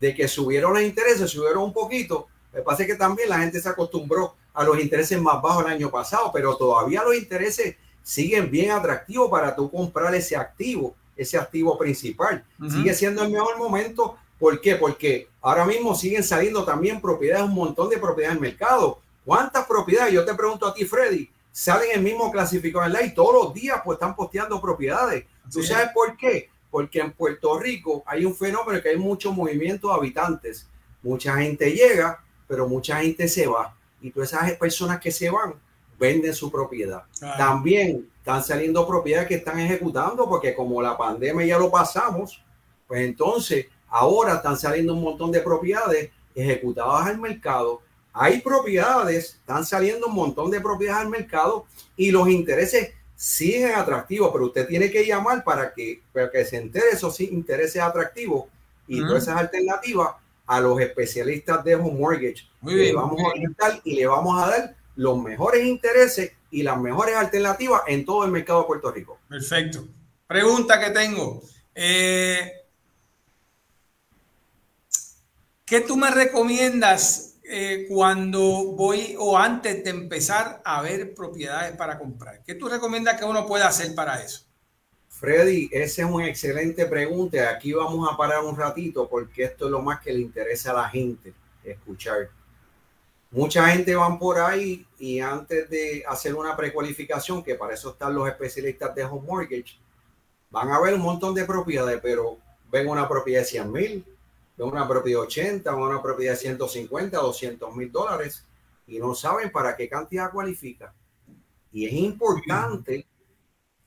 de 0.00 0.14
que 0.14 0.28
subieron 0.28 0.74
los 0.74 0.82
intereses, 0.82 1.30
subieron 1.30 1.62
un 1.64 1.72
poquito. 1.72 2.26
Me 2.52 2.62
parece 2.62 2.86
que 2.86 2.94
también 2.94 3.28
la 3.28 3.38
gente 3.38 3.60
se 3.60 3.68
acostumbró 3.68 4.34
a 4.52 4.64
los 4.64 4.78
intereses 4.80 5.20
más 5.20 5.40
bajos 5.40 5.64
el 5.64 5.72
año 5.72 5.90
pasado, 5.90 6.30
pero 6.32 6.56
todavía 6.56 7.02
los 7.02 7.16
intereses 7.16 7.76
siguen 8.02 8.50
bien 8.50 8.70
atractivos 8.70 9.30
para 9.30 9.54
tú 9.54 9.70
comprar 9.70 10.14
ese 10.14 10.36
activo, 10.36 10.94
ese 11.16 11.38
activo 11.38 11.76
principal. 11.78 12.44
Sigue 12.70 12.94
siendo 12.94 13.22
el 13.22 13.30
mejor 13.30 13.58
momento. 13.58 14.16
¿Por 14.38 14.60
qué? 14.60 14.76
Porque 14.76 15.28
ahora 15.40 15.64
mismo 15.64 15.94
siguen 15.94 16.22
saliendo 16.22 16.64
también 16.64 17.00
propiedades, 17.00 17.44
un 17.44 17.54
montón 17.54 17.88
de 17.88 17.98
propiedades 17.98 18.36
en 18.36 18.44
el 18.44 18.50
mercado. 18.50 19.00
¿Cuántas 19.24 19.64
propiedades? 19.66 20.12
Yo 20.12 20.24
te 20.24 20.34
pregunto 20.34 20.66
a 20.66 20.74
ti, 20.74 20.84
Freddy, 20.84 21.30
salen 21.50 21.90
el 21.94 22.02
mismo 22.02 22.30
clasificado 22.30 22.84
en 22.84 22.92
la 22.92 23.02
y 23.02 23.14
todos 23.14 23.32
los 23.32 23.54
días 23.54 23.80
pues 23.84 23.96
están 23.96 24.14
posteando 24.14 24.60
propiedades. 24.60 25.24
¿Tú 25.52 25.62
sabes 25.62 25.90
por 25.94 26.16
qué? 26.16 26.50
Porque 26.70 27.00
en 27.00 27.12
Puerto 27.12 27.58
Rico 27.58 28.02
hay 28.06 28.24
un 28.24 28.34
fenómeno 28.34 28.80
que 28.82 28.90
hay 28.90 28.96
mucho 28.96 29.32
movimiento 29.32 29.88
de 29.88 29.94
habitantes. 29.94 30.68
Mucha 31.02 31.36
gente 31.36 31.70
llega, 31.70 32.22
pero 32.48 32.68
mucha 32.68 33.00
gente 33.00 33.28
se 33.28 33.46
va. 33.46 33.76
Y 34.00 34.10
todas 34.10 34.32
esas 34.32 34.52
personas 34.52 35.00
que 35.00 35.10
se 35.10 35.30
van 35.30 35.54
venden 35.98 36.34
su 36.34 36.50
propiedad. 36.50 37.04
También 37.36 38.08
están 38.18 38.42
saliendo 38.42 38.86
propiedades 38.86 39.28
que 39.28 39.34
están 39.36 39.60
ejecutando 39.60 40.28
porque 40.28 40.54
como 40.54 40.82
la 40.82 40.96
pandemia 40.96 41.46
ya 41.46 41.58
lo 41.58 41.70
pasamos, 41.70 42.42
pues 42.86 43.02
entonces 43.02 43.66
ahora 43.88 44.34
están 44.34 44.58
saliendo 44.58 44.94
un 44.94 45.02
montón 45.02 45.30
de 45.30 45.40
propiedades 45.40 46.10
ejecutadas 46.34 47.06
al 47.06 47.18
mercado. 47.18 47.80
Hay 48.12 48.40
propiedades, 48.40 49.34
están 49.34 49.64
saliendo 49.64 50.06
un 50.06 50.14
montón 50.14 50.50
de 50.50 50.60
propiedades 50.60 51.02
al 51.02 51.10
mercado 51.10 51.66
y 51.96 52.10
los 52.10 52.28
intereses 52.28 52.92
siguen 53.16 53.74
atractivos, 53.74 54.30
pero 54.32 54.46
usted 54.46 54.66
tiene 54.66 54.90
que 54.90 55.06
llamar 55.06 55.44
para 55.44 55.72
que, 55.72 56.02
para 56.12 56.30
que 56.30 56.44
se 56.44 56.56
entere 56.56 56.90
esos 56.92 57.20
intereses 57.20 57.80
atractivos 57.80 58.46
y 58.86 59.00
todas 59.00 59.24
esas 59.24 59.36
alternativas 59.36 60.10
a 60.46 60.60
los 60.60 60.80
especialistas 60.80 61.64
de 61.64 61.74
home 61.74 61.98
mortgage. 61.98 62.46
Muy 62.60 62.74
bien, 62.74 62.86
le 62.88 62.94
vamos 62.94 63.20
a 63.20 63.28
orientar 63.28 63.80
y 63.84 63.94
le 63.94 64.06
vamos 64.06 64.42
a 64.42 64.50
dar 64.50 64.76
los 64.96 65.22
mejores 65.22 65.64
intereses 65.64 66.32
y 66.50 66.62
las 66.62 66.78
mejores 66.78 67.16
alternativas 67.16 67.82
en 67.86 68.04
todo 68.04 68.24
el 68.24 68.30
mercado 68.30 68.60
de 68.60 68.66
Puerto 68.66 68.90
Rico. 68.90 69.18
Perfecto. 69.28 69.86
Pregunta 70.26 70.80
que 70.80 70.90
tengo. 70.90 71.42
Eh, 71.74 72.52
¿Qué 75.64 75.80
tú 75.80 75.96
me 75.96 76.10
recomiendas 76.10 77.33
eh, 77.44 77.86
cuando 77.88 78.40
voy 78.72 79.14
o 79.18 79.36
antes 79.36 79.84
de 79.84 79.90
empezar 79.90 80.62
a 80.64 80.82
ver 80.82 81.14
propiedades 81.14 81.76
para 81.76 81.98
comprar? 81.98 82.42
¿Qué 82.42 82.54
tú 82.54 82.68
recomiendas 82.68 83.18
que 83.18 83.24
uno 83.24 83.46
pueda 83.46 83.68
hacer 83.68 83.94
para 83.94 84.22
eso? 84.22 84.46
Freddy, 85.08 85.68
esa 85.70 86.02
es 86.02 86.10
una 86.10 86.26
excelente 86.26 86.86
pregunta. 86.86 87.50
Aquí 87.50 87.72
vamos 87.72 88.08
a 88.10 88.16
parar 88.16 88.42
un 88.42 88.56
ratito 88.56 89.08
porque 89.08 89.44
esto 89.44 89.66
es 89.66 89.70
lo 89.70 89.80
más 89.80 90.00
que 90.00 90.12
le 90.12 90.20
interesa 90.20 90.72
a 90.72 90.74
la 90.74 90.88
gente 90.88 91.32
escuchar. 91.62 92.30
Mucha 93.30 93.68
gente 93.68 93.94
van 93.94 94.18
por 94.18 94.38
ahí 94.38 94.86
y 94.98 95.20
antes 95.20 95.68
de 95.68 96.04
hacer 96.06 96.34
una 96.34 96.56
precualificación, 96.56 97.42
que 97.42 97.56
para 97.56 97.74
eso 97.74 97.90
están 97.90 98.14
los 98.14 98.28
especialistas 98.28 98.94
de 98.94 99.04
home 99.04 99.26
mortgage, 99.26 99.78
van 100.50 100.70
a 100.70 100.80
ver 100.80 100.94
un 100.94 101.00
montón 101.00 101.34
de 101.34 101.44
propiedades, 101.44 101.98
pero 102.00 102.38
ven 102.70 102.88
una 102.88 103.08
propiedad 103.08 103.40
de 103.40 103.46
100 103.46 103.72
mil, 103.72 104.04
ven 104.56 104.68
una 104.68 104.86
propiedad 104.86 105.20
de 105.20 105.26
80, 105.26 105.70
ven 105.74 105.82
una 105.82 106.02
propiedad 106.02 106.32
de 106.32 106.38
150, 106.38 107.18
200 107.18 107.76
mil 107.76 107.90
dólares 107.90 108.46
y 108.86 108.98
no 108.98 109.14
saben 109.14 109.50
para 109.50 109.76
qué 109.76 109.88
cantidad 109.88 110.30
cualifica. 110.30 110.94
Y 111.72 111.86
es 111.86 111.92
importante 111.92 113.06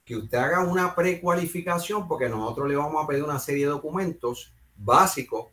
que 0.03 0.15
usted 0.15 0.37
haga 0.37 0.61
una 0.61 0.95
precualificación 0.95 2.07
porque 2.07 2.29
nosotros 2.29 2.69
le 2.69 2.75
vamos 2.75 3.03
a 3.03 3.07
pedir 3.07 3.23
una 3.23 3.39
serie 3.39 3.65
de 3.65 3.71
documentos 3.71 4.53
básicos 4.75 5.47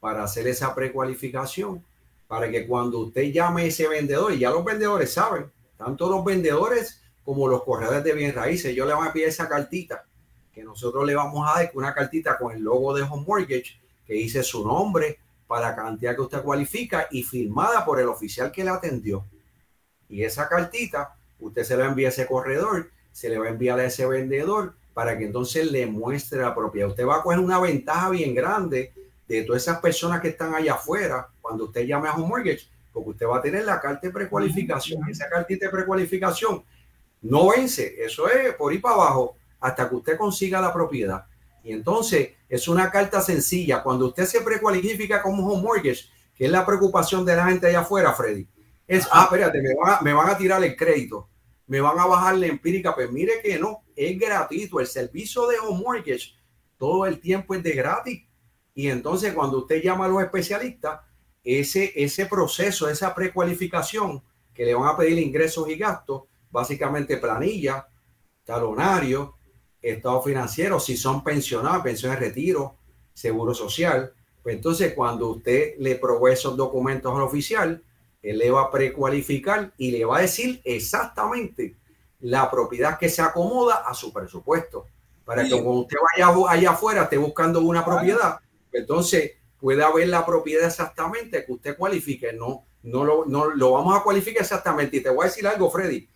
para 0.00 0.22
hacer 0.22 0.46
esa 0.46 0.74
precualificación, 0.74 1.84
para 2.26 2.50
que 2.50 2.66
cuando 2.66 2.98
usted 3.00 3.32
llame 3.32 3.62
a 3.62 3.66
ese 3.66 3.88
vendedor, 3.88 4.32
y 4.32 4.38
ya 4.38 4.50
los 4.50 4.64
vendedores 4.64 5.12
saben, 5.12 5.50
tanto 5.76 6.08
los 6.08 6.24
vendedores 6.24 7.02
como 7.24 7.48
los 7.48 7.64
corredores 7.64 8.04
de 8.04 8.12
bien 8.12 8.34
raíces, 8.34 8.74
yo 8.74 8.84
le 8.86 8.94
voy 8.94 9.08
a 9.08 9.12
pedir 9.12 9.28
esa 9.28 9.48
cartita 9.48 10.04
que 10.52 10.62
nosotros 10.62 11.04
le 11.04 11.14
vamos 11.14 11.48
a 11.48 11.58
dar, 11.58 11.70
una 11.74 11.94
cartita 11.94 12.38
con 12.38 12.54
el 12.54 12.62
logo 12.62 12.94
de 12.94 13.02
Home 13.02 13.24
Mortgage 13.26 13.80
que 14.06 14.14
dice 14.14 14.42
su 14.42 14.66
nombre 14.66 15.18
para 15.46 15.70
la 15.70 15.76
cantidad 15.76 16.14
que 16.14 16.22
usted 16.22 16.42
cualifica 16.42 17.08
y 17.10 17.22
firmada 17.22 17.84
por 17.84 18.00
el 18.00 18.08
oficial 18.08 18.50
que 18.50 18.64
le 18.64 18.70
atendió. 18.70 19.24
Y 20.08 20.22
esa 20.22 20.48
cartita 20.48 21.16
usted 21.40 21.64
se 21.64 21.76
la 21.76 21.86
envía 21.86 22.08
a 22.08 22.10
ese 22.10 22.26
corredor 22.26 22.90
se 23.14 23.28
le 23.28 23.38
va 23.38 23.46
a 23.46 23.50
enviar 23.50 23.78
a 23.78 23.84
ese 23.84 24.04
vendedor 24.06 24.74
para 24.92 25.16
que 25.16 25.24
entonces 25.24 25.70
le 25.70 25.86
muestre 25.86 26.40
la 26.40 26.52
propiedad. 26.52 26.88
Usted 26.88 27.06
va 27.06 27.18
a 27.18 27.22
coger 27.22 27.38
una 27.38 27.60
ventaja 27.60 28.10
bien 28.10 28.34
grande 28.34 28.92
de 29.28 29.42
todas 29.44 29.62
esas 29.62 29.78
personas 29.78 30.20
que 30.20 30.28
están 30.28 30.52
allá 30.52 30.74
afuera 30.74 31.28
cuando 31.40 31.66
usted 31.66 31.86
llame 31.86 32.08
a 32.08 32.14
Home 32.14 32.26
Mortgage, 32.26 32.66
porque 32.92 33.10
usted 33.10 33.26
va 33.26 33.38
a 33.38 33.42
tener 33.42 33.64
la 33.64 33.80
carta 33.80 34.08
de 34.08 34.12
precualificación. 34.12 35.08
Esa 35.08 35.28
cartita 35.28 35.66
de 35.66 35.72
precualificación 35.72 36.64
no 37.22 37.50
vence, 37.50 37.94
eso 38.04 38.28
es 38.28 38.52
por 38.54 38.72
ir 38.72 38.82
para 38.82 38.96
abajo 38.96 39.36
hasta 39.60 39.88
que 39.88 39.94
usted 39.94 40.18
consiga 40.18 40.60
la 40.60 40.72
propiedad. 40.72 41.24
Y 41.62 41.72
entonces 41.72 42.30
es 42.48 42.68
una 42.68 42.90
carta 42.90 43.20
sencilla. 43.20 43.82
Cuando 43.82 44.06
usted 44.06 44.24
se 44.24 44.40
precualifica 44.40 45.22
como 45.22 45.46
Home 45.46 45.62
Mortgage, 45.62 46.06
que 46.34 46.46
es 46.46 46.50
la 46.50 46.66
preocupación 46.66 47.24
de 47.24 47.36
la 47.36 47.46
gente 47.46 47.66
allá 47.66 47.80
afuera, 47.80 48.12
Freddy, 48.12 48.46
es, 48.86 49.08
ah, 49.12 49.24
espérate, 49.24 49.62
me 49.62 49.74
me 50.02 50.12
van 50.12 50.28
a 50.28 50.36
tirar 50.36 50.62
el 50.62 50.76
crédito 50.76 51.28
me 51.66 51.80
van 51.80 51.98
a 51.98 52.06
bajar 52.06 52.36
la 52.36 52.46
empírica. 52.46 52.94
Pues 52.94 53.10
mire 53.10 53.40
que 53.42 53.58
no, 53.58 53.84
es 53.96 54.18
gratuito. 54.18 54.80
El 54.80 54.86
servicio 54.86 55.46
de 55.46 55.58
home 55.58 55.82
mortgage 55.82 56.34
todo 56.76 57.06
el 57.06 57.20
tiempo 57.20 57.54
es 57.54 57.62
de 57.62 57.72
gratis. 57.72 58.22
Y 58.74 58.88
entonces 58.88 59.32
cuando 59.32 59.58
usted 59.58 59.82
llama 59.82 60.06
a 60.06 60.08
los 60.08 60.22
especialistas, 60.22 61.00
ese, 61.42 61.92
ese 61.94 62.26
proceso, 62.26 62.88
esa 62.88 63.14
precualificación 63.14 64.22
que 64.52 64.64
le 64.64 64.74
van 64.74 64.88
a 64.88 64.96
pedir 64.96 65.18
ingresos 65.18 65.68
y 65.68 65.76
gastos, 65.76 66.22
básicamente 66.50 67.16
planilla, 67.16 67.86
talonario, 68.44 69.36
estado 69.92 70.22
financiero, 70.22 70.80
si 70.80 70.96
son 70.96 71.22
pensionados, 71.22 71.82
pensión 71.82 72.12
de 72.12 72.18
retiro, 72.18 72.76
seguro 73.12 73.54
social. 73.54 74.12
Pues 74.42 74.56
entonces 74.56 74.94
cuando 74.94 75.28
usted 75.30 75.74
le 75.78 75.96
provee 75.96 76.32
esos 76.32 76.56
documentos 76.56 77.14
al 77.14 77.22
oficial, 77.22 77.82
él 78.22 78.38
le 78.38 78.50
va 78.50 78.62
a 78.62 78.70
precualificar 78.70 79.72
y 79.76 79.90
le 79.90 80.04
va 80.04 80.18
a 80.18 80.22
decir 80.22 80.60
exactamente 80.64 81.76
la 82.20 82.50
propiedad 82.50 82.98
que 82.98 83.08
se 83.08 83.20
acomoda 83.20 83.84
a 83.86 83.92
su 83.94 84.12
presupuesto. 84.12 84.86
Para 85.24 85.44
que 85.44 85.50
cuando 85.50 85.70
usted 85.70 85.96
vaya 86.12 86.34
allá 86.48 86.70
afuera, 86.70 87.02
esté 87.04 87.16
buscando 87.16 87.60
una 87.60 87.84
propiedad, 87.84 88.38
entonces 88.72 89.32
pueda 89.58 89.90
ver 89.92 90.08
la 90.08 90.24
propiedad 90.24 90.66
exactamente 90.66 91.44
que 91.44 91.52
usted 91.52 91.76
cualifique. 91.76 92.32
No, 92.32 92.64
no, 92.82 93.04
lo, 93.04 93.24
no 93.24 93.50
lo 93.50 93.72
vamos 93.72 93.98
a 93.98 94.02
cualificar 94.02 94.42
exactamente. 94.42 94.98
Y 94.98 95.02
te 95.02 95.08
voy 95.08 95.24
a 95.24 95.28
decir 95.28 95.46
algo, 95.46 95.70
Freddy. 95.70 96.08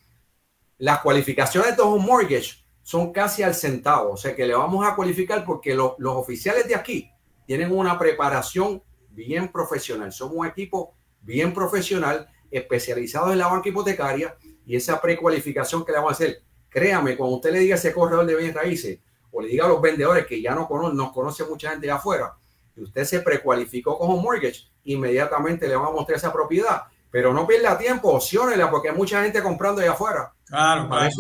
Las 0.78 1.00
cualificaciones 1.00 1.76
de 1.76 1.82
un 1.82 2.04
mortgage 2.04 2.64
son 2.88 3.12
casi 3.12 3.42
al 3.42 3.54
centavo. 3.54 4.12
O 4.12 4.16
sea 4.16 4.34
que 4.34 4.46
le 4.46 4.54
vamos 4.54 4.86
a 4.86 4.96
cualificar 4.96 5.44
porque 5.44 5.74
los 5.74 5.92
oficiales 6.00 6.66
de 6.66 6.74
aquí 6.74 7.12
tienen 7.44 7.70
una 7.70 7.98
preparación 7.98 8.82
bien 9.10 9.52
profesional. 9.52 10.10
Somos 10.10 10.38
un 10.38 10.46
equipo 10.46 10.94
bien 11.20 11.52
profesional, 11.52 12.30
especializado 12.50 13.30
en 13.30 13.40
la 13.40 13.48
banca 13.48 13.68
hipotecaria 13.68 14.38
y 14.64 14.74
esa 14.74 15.02
precualificación 15.02 15.84
que 15.84 15.92
le 15.92 15.98
vamos 15.98 16.12
a 16.12 16.14
hacer. 16.14 16.40
Créame, 16.70 17.14
cuando 17.14 17.36
usted 17.36 17.52
le 17.52 17.58
diga 17.58 17.74
a 17.74 17.78
ese 17.78 17.92
corredor 17.92 18.24
de 18.24 18.36
bienes 18.36 18.54
raíces 18.54 19.00
o 19.30 19.42
le 19.42 19.48
diga 19.48 19.66
a 19.66 19.68
los 19.68 19.82
vendedores 19.82 20.26
que 20.26 20.40
ya 20.40 20.54
no 20.54 20.66
cono 20.66 20.90
nos 20.90 21.12
conoce 21.12 21.44
mucha 21.44 21.68
gente 21.68 21.88
de 21.88 21.92
afuera, 21.92 22.38
y 22.74 22.84
usted 22.84 23.04
se 23.04 23.20
precualificó 23.20 23.98
como 23.98 24.16
mortgage, 24.16 24.66
inmediatamente 24.84 25.68
le 25.68 25.76
vamos 25.76 25.90
a 25.90 25.94
mostrar 25.94 26.16
esa 26.16 26.32
propiedad. 26.32 26.84
Pero 27.10 27.34
no 27.34 27.46
pierda 27.46 27.76
tiempo, 27.76 28.08
opciónela, 28.12 28.70
porque 28.70 28.88
hay 28.88 28.96
mucha 28.96 29.22
gente 29.22 29.42
comprando 29.42 29.82
allá 29.82 29.92
afuera. 29.92 30.32
Claro, 30.48 30.88
claro, 30.88 31.10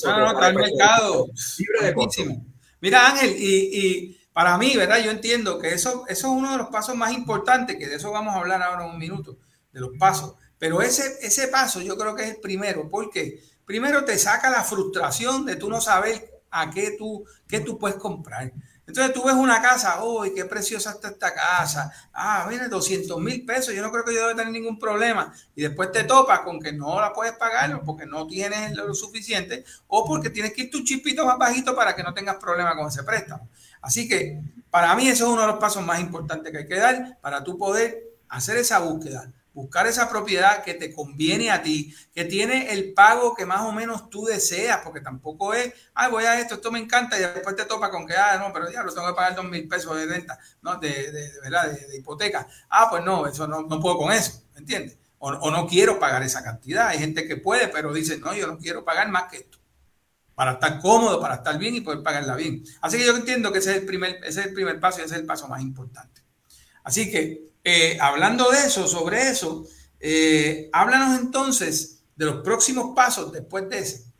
claro. 0.00 0.32
no, 0.32 0.46
el 0.46 0.54
mercado. 0.54 1.26
Libre 1.58 1.94
de 1.94 2.40
Mira, 2.80 3.08
Ángel, 3.08 3.36
y, 3.38 3.70
y 3.72 4.20
para 4.32 4.56
mí, 4.56 4.74
¿verdad? 4.76 5.02
Yo 5.04 5.10
entiendo 5.10 5.58
que 5.58 5.74
eso, 5.74 6.04
eso 6.08 6.26
es 6.28 6.32
uno 6.32 6.52
de 6.52 6.58
los 6.58 6.68
pasos 6.68 6.96
más 6.96 7.12
importantes, 7.12 7.76
que 7.76 7.88
de 7.88 7.96
eso 7.96 8.10
vamos 8.10 8.34
a 8.34 8.38
hablar 8.38 8.62
ahora 8.62 8.86
en 8.86 8.92
un 8.92 8.98
minuto, 8.98 9.36
de 9.72 9.80
los 9.80 9.90
pasos. 9.98 10.34
Pero 10.58 10.80
ese, 10.82 11.18
ese 11.20 11.48
paso 11.48 11.80
yo 11.80 11.96
creo 11.96 12.14
que 12.14 12.22
es 12.24 12.30
el 12.30 12.40
primero, 12.40 12.88
porque 12.88 13.42
primero 13.66 14.04
te 14.04 14.18
saca 14.18 14.50
la 14.50 14.64
frustración 14.64 15.44
de 15.44 15.56
tú 15.56 15.68
no 15.68 15.80
saber 15.80 16.30
a 16.50 16.70
qué 16.70 16.96
tú, 16.98 17.24
qué 17.46 17.60
tú 17.60 17.78
puedes 17.78 17.98
comprar. 17.98 18.52
Entonces 18.90 19.14
tú 19.14 19.22
ves 19.24 19.36
una 19.36 19.62
casa, 19.62 20.02
uy, 20.02 20.34
qué 20.34 20.44
preciosa 20.46 20.90
está 20.90 21.08
esta 21.08 21.32
casa. 21.32 21.92
Ah, 22.12 22.44
mire, 22.50 22.68
200 22.68 23.20
mil 23.20 23.44
pesos, 23.44 23.72
yo 23.72 23.82
no 23.82 23.92
creo 23.92 24.04
que 24.04 24.12
yo 24.12 24.20
deba 24.20 24.34
tener 24.34 24.52
ningún 24.52 24.80
problema. 24.80 25.32
Y 25.54 25.62
después 25.62 25.92
te 25.92 26.02
topas 26.02 26.40
con 26.40 26.58
que 26.58 26.72
no 26.72 27.00
la 27.00 27.12
puedes 27.12 27.34
pagar 27.34 27.80
porque 27.84 28.04
no 28.04 28.26
tienes 28.26 28.72
lo 28.74 28.92
suficiente 28.92 29.64
o 29.86 30.04
porque 30.04 30.30
tienes 30.30 30.52
que 30.52 30.62
ir 30.62 30.70
tu 30.72 30.82
chipito 30.82 31.24
más 31.24 31.38
bajito 31.38 31.72
para 31.76 31.94
que 31.94 32.02
no 32.02 32.12
tengas 32.12 32.34
problema 32.36 32.74
con 32.74 32.88
ese 32.88 33.04
préstamo. 33.04 33.48
Así 33.80 34.08
que 34.08 34.40
para 34.70 34.92
mí 34.96 35.08
eso 35.08 35.26
es 35.26 35.30
uno 35.30 35.42
de 35.42 35.46
los 35.46 35.58
pasos 35.58 35.84
más 35.86 36.00
importantes 36.00 36.50
que 36.50 36.58
hay 36.58 36.66
que 36.66 36.76
dar 36.76 37.18
para 37.20 37.44
tú 37.44 37.56
poder 37.56 38.10
hacer 38.28 38.56
esa 38.56 38.80
búsqueda. 38.80 39.30
Buscar 39.52 39.86
esa 39.86 40.08
propiedad 40.08 40.62
que 40.62 40.74
te 40.74 40.94
conviene 40.94 41.50
a 41.50 41.62
ti, 41.62 41.94
que 42.14 42.24
tiene 42.24 42.72
el 42.72 42.92
pago 42.92 43.34
que 43.34 43.46
más 43.46 43.62
o 43.62 43.72
menos 43.72 44.08
tú 44.08 44.24
deseas, 44.24 44.80
porque 44.84 45.00
tampoco 45.00 45.54
es, 45.54 45.72
ah, 45.94 46.08
voy 46.08 46.24
a 46.24 46.38
esto, 46.38 46.54
esto 46.54 46.70
me 46.70 46.78
encanta 46.78 47.18
y 47.18 47.20
después 47.20 47.56
te 47.56 47.64
topa 47.64 47.90
con 47.90 48.06
que, 48.06 48.14
ah, 48.14 48.38
no, 48.38 48.52
pero 48.52 48.70
ya 48.70 48.82
lo 48.82 48.94
tengo 48.94 49.08
que 49.08 49.14
pagar 49.14 49.34
dos 49.34 49.44
mil 49.44 49.66
pesos 49.66 49.96
de 49.96 50.06
renta, 50.06 50.38
¿no? 50.62 50.76
De, 50.76 51.10
de, 51.10 51.40
verdad, 51.42 51.70
de, 51.70 51.96
hipoteca. 51.96 52.46
Ah, 52.68 52.88
pues 52.90 53.04
no, 53.04 53.26
eso 53.26 53.46
no, 53.46 53.62
no 53.62 53.80
puedo 53.80 53.98
con 53.98 54.12
eso, 54.12 54.42
¿me 54.54 54.60
entiendes? 54.60 54.98
O, 55.18 55.28
o, 55.30 55.50
no 55.50 55.66
quiero 55.66 55.98
pagar 55.98 56.22
esa 56.22 56.42
cantidad. 56.42 56.88
Hay 56.88 56.98
gente 56.98 57.26
que 57.26 57.36
puede, 57.36 57.68
pero 57.68 57.92
dice, 57.92 58.18
no, 58.18 58.34
yo 58.34 58.46
no 58.46 58.56
quiero 58.56 58.84
pagar 58.84 59.10
más 59.10 59.24
que 59.24 59.38
esto. 59.38 59.58
Para 60.34 60.52
estar 60.52 60.80
cómodo, 60.80 61.20
para 61.20 61.34
estar 61.34 61.58
bien 61.58 61.74
y 61.74 61.82
poder 61.82 62.02
pagarla 62.02 62.34
bien. 62.36 62.64
Así 62.80 62.96
que 62.96 63.04
yo 63.04 63.14
entiendo 63.14 63.52
que 63.52 63.58
ese 63.58 63.72
es 63.72 63.76
el 63.78 63.84
primer, 63.84 64.16
ese 64.24 64.40
es 64.40 64.46
el 64.46 64.54
primer 64.54 64.80
paso 64.80 65.00
y 65.00 65.04
ese 65.04 65.14
es 65.16 65.20
el 65.20 65.26
paso 65.26 65.46
más 65.48 65.60
importante. 65.60 66.22
Así 66.82 67.10
que 67.10 67.49
eh, 67.64 67.98
hablando 68.00 68.50
de 68.50 68.58
eso, 68.58 68.86
sobre 68.88 69.28
eso, 69.28 69.64
eh, 69.98 70.70
háblanos 70.72 71.20
entonces 71.20 72.02
de 72.16 72.26
los 72.26 72.42
próximos 72.42 72.94
pasos 72.94 73.32
después 73.32 73.68
de 73.68 73.78
ese 73.78 74.10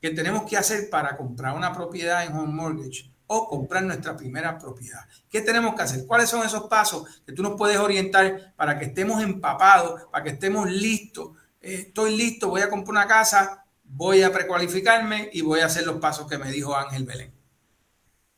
que 0.00 0.10
tenemos 0.10 0.48
que 0.48 0.56
hacer 0.56 0.88
para 0.90 1.16
comprar 1.16 1.56
una 1.56 1.72
propiedad 1.72 2.24
en 2.24 2.34
home 2.34 2.52
mortgage 2.52 3.10
o 3.26 3.48
comprar 3.48 3.82
nuestra 3.82 4.16
primera 4.16 4.58
propiedad. 4.58 5.00
¿Qué 5.28 5.40
tenemos 5.40 5.74
que 5.74 5.82
hacer? 5.82 6.06
¿Cuáles 6.06 6.30
son 6.30 6.46
esos 6.46 6.68
pasos 6.68 7.22
que 7.26 7.32
tú 7.32 7.42
nos 7.42 7.56
puedes 7.56 7.78
orientar 7.78 8.54
para 8.56 8.78
que 8.78 8.86
estemos 8.86 9.22
empapados, 9.22 10.02
para 10.10 10.22
que 10.24 10.30
estemos 10.30 10.70
listos? 10.70 11.30
Eh, 11.60 11.86
estoy 11.88 12.16
listo, 12.16 12.48
voy 12.48 12.60
a 12.60 12.70
comprar 12.70 12.90
una 12.90 13.06
casa, 13.08 13.64
voy 13.82 14.22
a 14.22 14.32
precualificarme 14.32 15.30
y 15.32 15.40
voy 15.40 15.60
a 15.60 15.66
hacer 15.66 15.86
los 15.86 15.96
pasos 15.96 16.28
que 16.28 16.38
me 16.38 16.50
dijo 16.50 16.76
Ángel 16.76 17.04
Belén. 17.04 17.32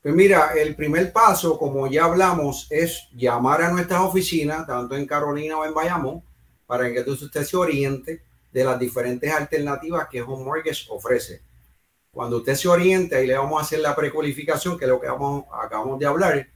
Pues 0.09 0.17
mira, 0.17 0.53
el 0.57 0.75
primer 0.75 1.13
paso, 1.13 1.55
como 1.59 1.85
ya 1.85 2.05
hablamos, 2.05 2.65
es 2.71 3.07
llamar 3.15 3.61
a 3.61 3.71
nuestras 3.71 4.01
oficinas, 4.01 4.65
tanto 4.65 4.95
en 4.95 5.05
Carolina 5.05 5.55
o 5.59 5.65
en 5.65 5.71
Bayamón, 5.71 6.23
para 6.65 6.91
que 6.91 7.01
usted 7.01 7.43
se 7.43 7.55
oriente 7.55 8.23
de 8.51 8.63
las 8.63 8.79
diferentes 8.79 9.31
alternativas 9.31 10.07
que 10.09 10.23
Home 10.23 10.45
Mortgage 10.45 10.87
ofrece. 10.89 11.43
Cuando 12.11 12.37
usted 12.37 12.55
se 12.55 12.67
oriente 12.67 13.23
y 13.23 13.27
le 13.27 13.37
vamos 13.37 13.61
a 13.61 13.63
hacer 13.63 13.81
la 13.81 13.95
precualificación, 13.95 14.79
que 14.79 14.85
es 14.85 14.89
lo 14.89 14.99
que 14.99 15.05
vamos, 15.05 15.45
acabamos 15.53 15.99
de 15.99 16.07
hablar, 16.07 16.47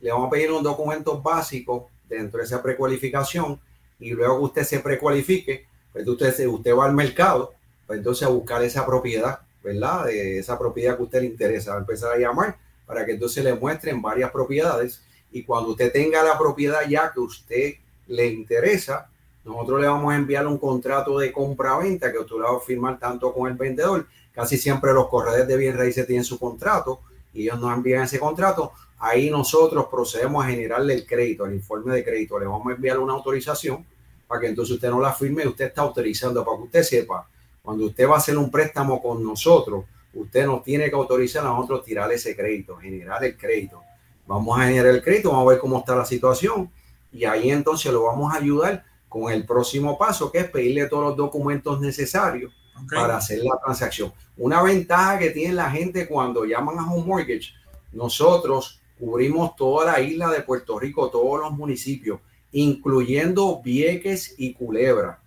le 0.00 0.10
vamos 0.10 0.28
a 0.28 0.30
pedir 0.30 0.50
unos 0.50 0.62
documentos 0.62 1.22
básicos 1.22 1.82
dentro 2.08 2.38
de 2.38 2.46
esa 2.46 2.62
precualificación 2.62 3.60
y 4.00 4.12
luego 4.12 4.38
que 4.38 4.44
usted 4.44 4.62
se 4.64 4.80
precualifique, 4.80 5.66
pues 5.92 6.08
usted, 6.08 6.46
usted 6.46 6.74
va 6.74 6.86
al 6.86 6.94
mercado, 6.94 7.52
pues 7.86 7.98
entonces 7.98 8.26
a 8.26 8.30
buscar 8.30 8.64
esa 8.64 8.86
propiedad, 8.86 9.40
¿verdad? 9.62 10.06
De 10.06 10.38
esa 10.38 10.58
propiedad 10.58 10.96
que 10.96 11.02
a 11.02 11.04
usted 11.04 11.20
le 11.20 11.26
interesa, 11.26 11.72
va 11.72 11.76
a 11.76 11.80
empezar 11.80 12.10
a 12.10 12.16
llamar 12.16 12.63
para 12.86 13.04
que 13.04 13.12
entonces 13.12 13.42
le 13.44 13.54
muestren 13.54 14.00
varias 14.02 14.30
propiedades 14.30 15.02
y 15.32 15.42
cuando 15.42 15.70
usted 15.70 15.92
tenga 15.92 16.22
la 16.22 16.38
propiedad 16.38 16.88
ya 16.88 17.10
que 17.12 17.20
usted 17.20 17.74
le 18.06 18.26
interesa, 18.28 19.10
nosotros 19.44 19.80
le 19.80 19.88
vamos 19.88 20.12
a 20.12 20.16
enviar 20.16 20.46
un 20.46 20.58
contrato 20.58 21.18
de 21.18 21.32
compra-venta 21.32 22.12
que 22.12 22.18
usted 22.18 22.36
va 22.36 22.56
a 22.56 22.60
firmar 22.60 22.98
tanto 22.98 23.32
con 23.32 23.50
el 23.50 23.56
vendedor. 23.56 24.06
Casi 24.32 24.56
siempre 24.56 24.92
los 24.92 25.08
corredores 25.08 25.46
de 25.46 25.56
bien 25.56 25.76
raíces 25.76 26.06
tienen 26.06 26.24
su 26.24 26.38
contrato 26.38 27.00
y 27.32 27.42
ellos 27.42 27.60
nos 27.60 27.74
envían 27.74 28.04
ese 28.04 28.18
contrato. 28.18 28.72
Ahí 28.98 29.28
nosotros 29.28 29.86
procedemos 29.90 30.44
a 30.44 30.48
generarle 30.48 30.94
el 30.94 31.06
crédito, 31.06 31.44
el 31.44 31.54
informe 31.54 31.94
de 31.94 32.04
crédito. 32.04 32.38
Le 32.38 32.46
vamos 32.46 32.66
a 32.68 32.74
enviar 32.76 32.98
una 32.98 33.12
autorización 33.12 33.84
para 34.26 34.40
que 34.40 34.48
entonces 34.48 34.76
usted 34.76 34.88
no 34.88 35.00
la 35.00 35.12
firme 35.12 35.44
y 35.44 35.48
usted 35.48 35.66
está 35.66 35.82
autorizando 35.82 36.44
para 36.44 36.56
que 36.56 36.62
usted 36.62 36.82
sepa. 36.82 37.28
Cuando 37.60 37.86
usted 37.86 38.08
va 38.08 38.14
a 38.14 38.18
hacer 38.18 38.38
un 38.38 38.50
préstamo 38.50 39.02
con 39.02 39.22
nosotros, 39.22 39.84
usted 40.14 40.46
nos 40.46 40.62
tiene 40.62 40.88
que 40.88 40.96
autorizar 40.96 41.44
a 41.44 41.48
nosotros 41.48 41.84
tirar 41.84 42.10
ese 42.12 42.36
crédito, 42.36 42.76
generar 42.76 43.24
el 43.24 43.36
crédito. 43.36 43.82
Vamos 44.26 44.58
a 44.58 44.64
generar 44.64 44.94
el 44.94 45.02
crédito, 45.02 45.30
vamos 45.30 45.46
a 45.46 45.50
ver 45.50 45.58
cómo 45.58 45.78
está 45.78 45.94
la 45.94 46.04
situación 46.04 46.70
y 47.12 47.24
ahí 47.24 47.50
entonces 47.50 47.92
lo 47.92 48.04
vamos 48.04 48.32
a 48.32 48.38
ayudar 48.38 48.84
con 49.08 49.32
el 49.32 49.46
próximo 49.46 49.96
paso, 49.96 50.32
que 50.32 50.38
es 50.38 50.50
pedirle 50.50 50.86
todos 50.86 51.04
los 51.04 51.16
documentos 51.16 51.80
necesarios 51.80 52.52
para 52.90 53.16
hacer 53.16 53.38
la 53.44 53.58
transacción. 53.64 54.12
Una 54.36 54.62
ventaja 54.62 55.18
que 55.18 55.30
tiene 55.30 55.54
la 55.54 55.70
gente 55.70 56.08
cuando 56.08 56.44
llaman 56.44 56.78
a 56.78 56.90
Home 56.90 57.06
Mortgage, 57.06 57.52
nosotros 57.92 58.80
cubrimos 58.98 59.54
toda 59.54 59.92
la 59.92 60.00
isla 60.00 60.30
de 60.30 60.40
Puerto 60.40 60.78
Rico, 60.78 61.10
todos 61.10 61.40
los 61.40 61.52
municipios, 61.52 62.20
incluyendo 62.50 63.62
Vieques 63.62 64.34
y 64.36 64.54
Culebra. 64.54 65.20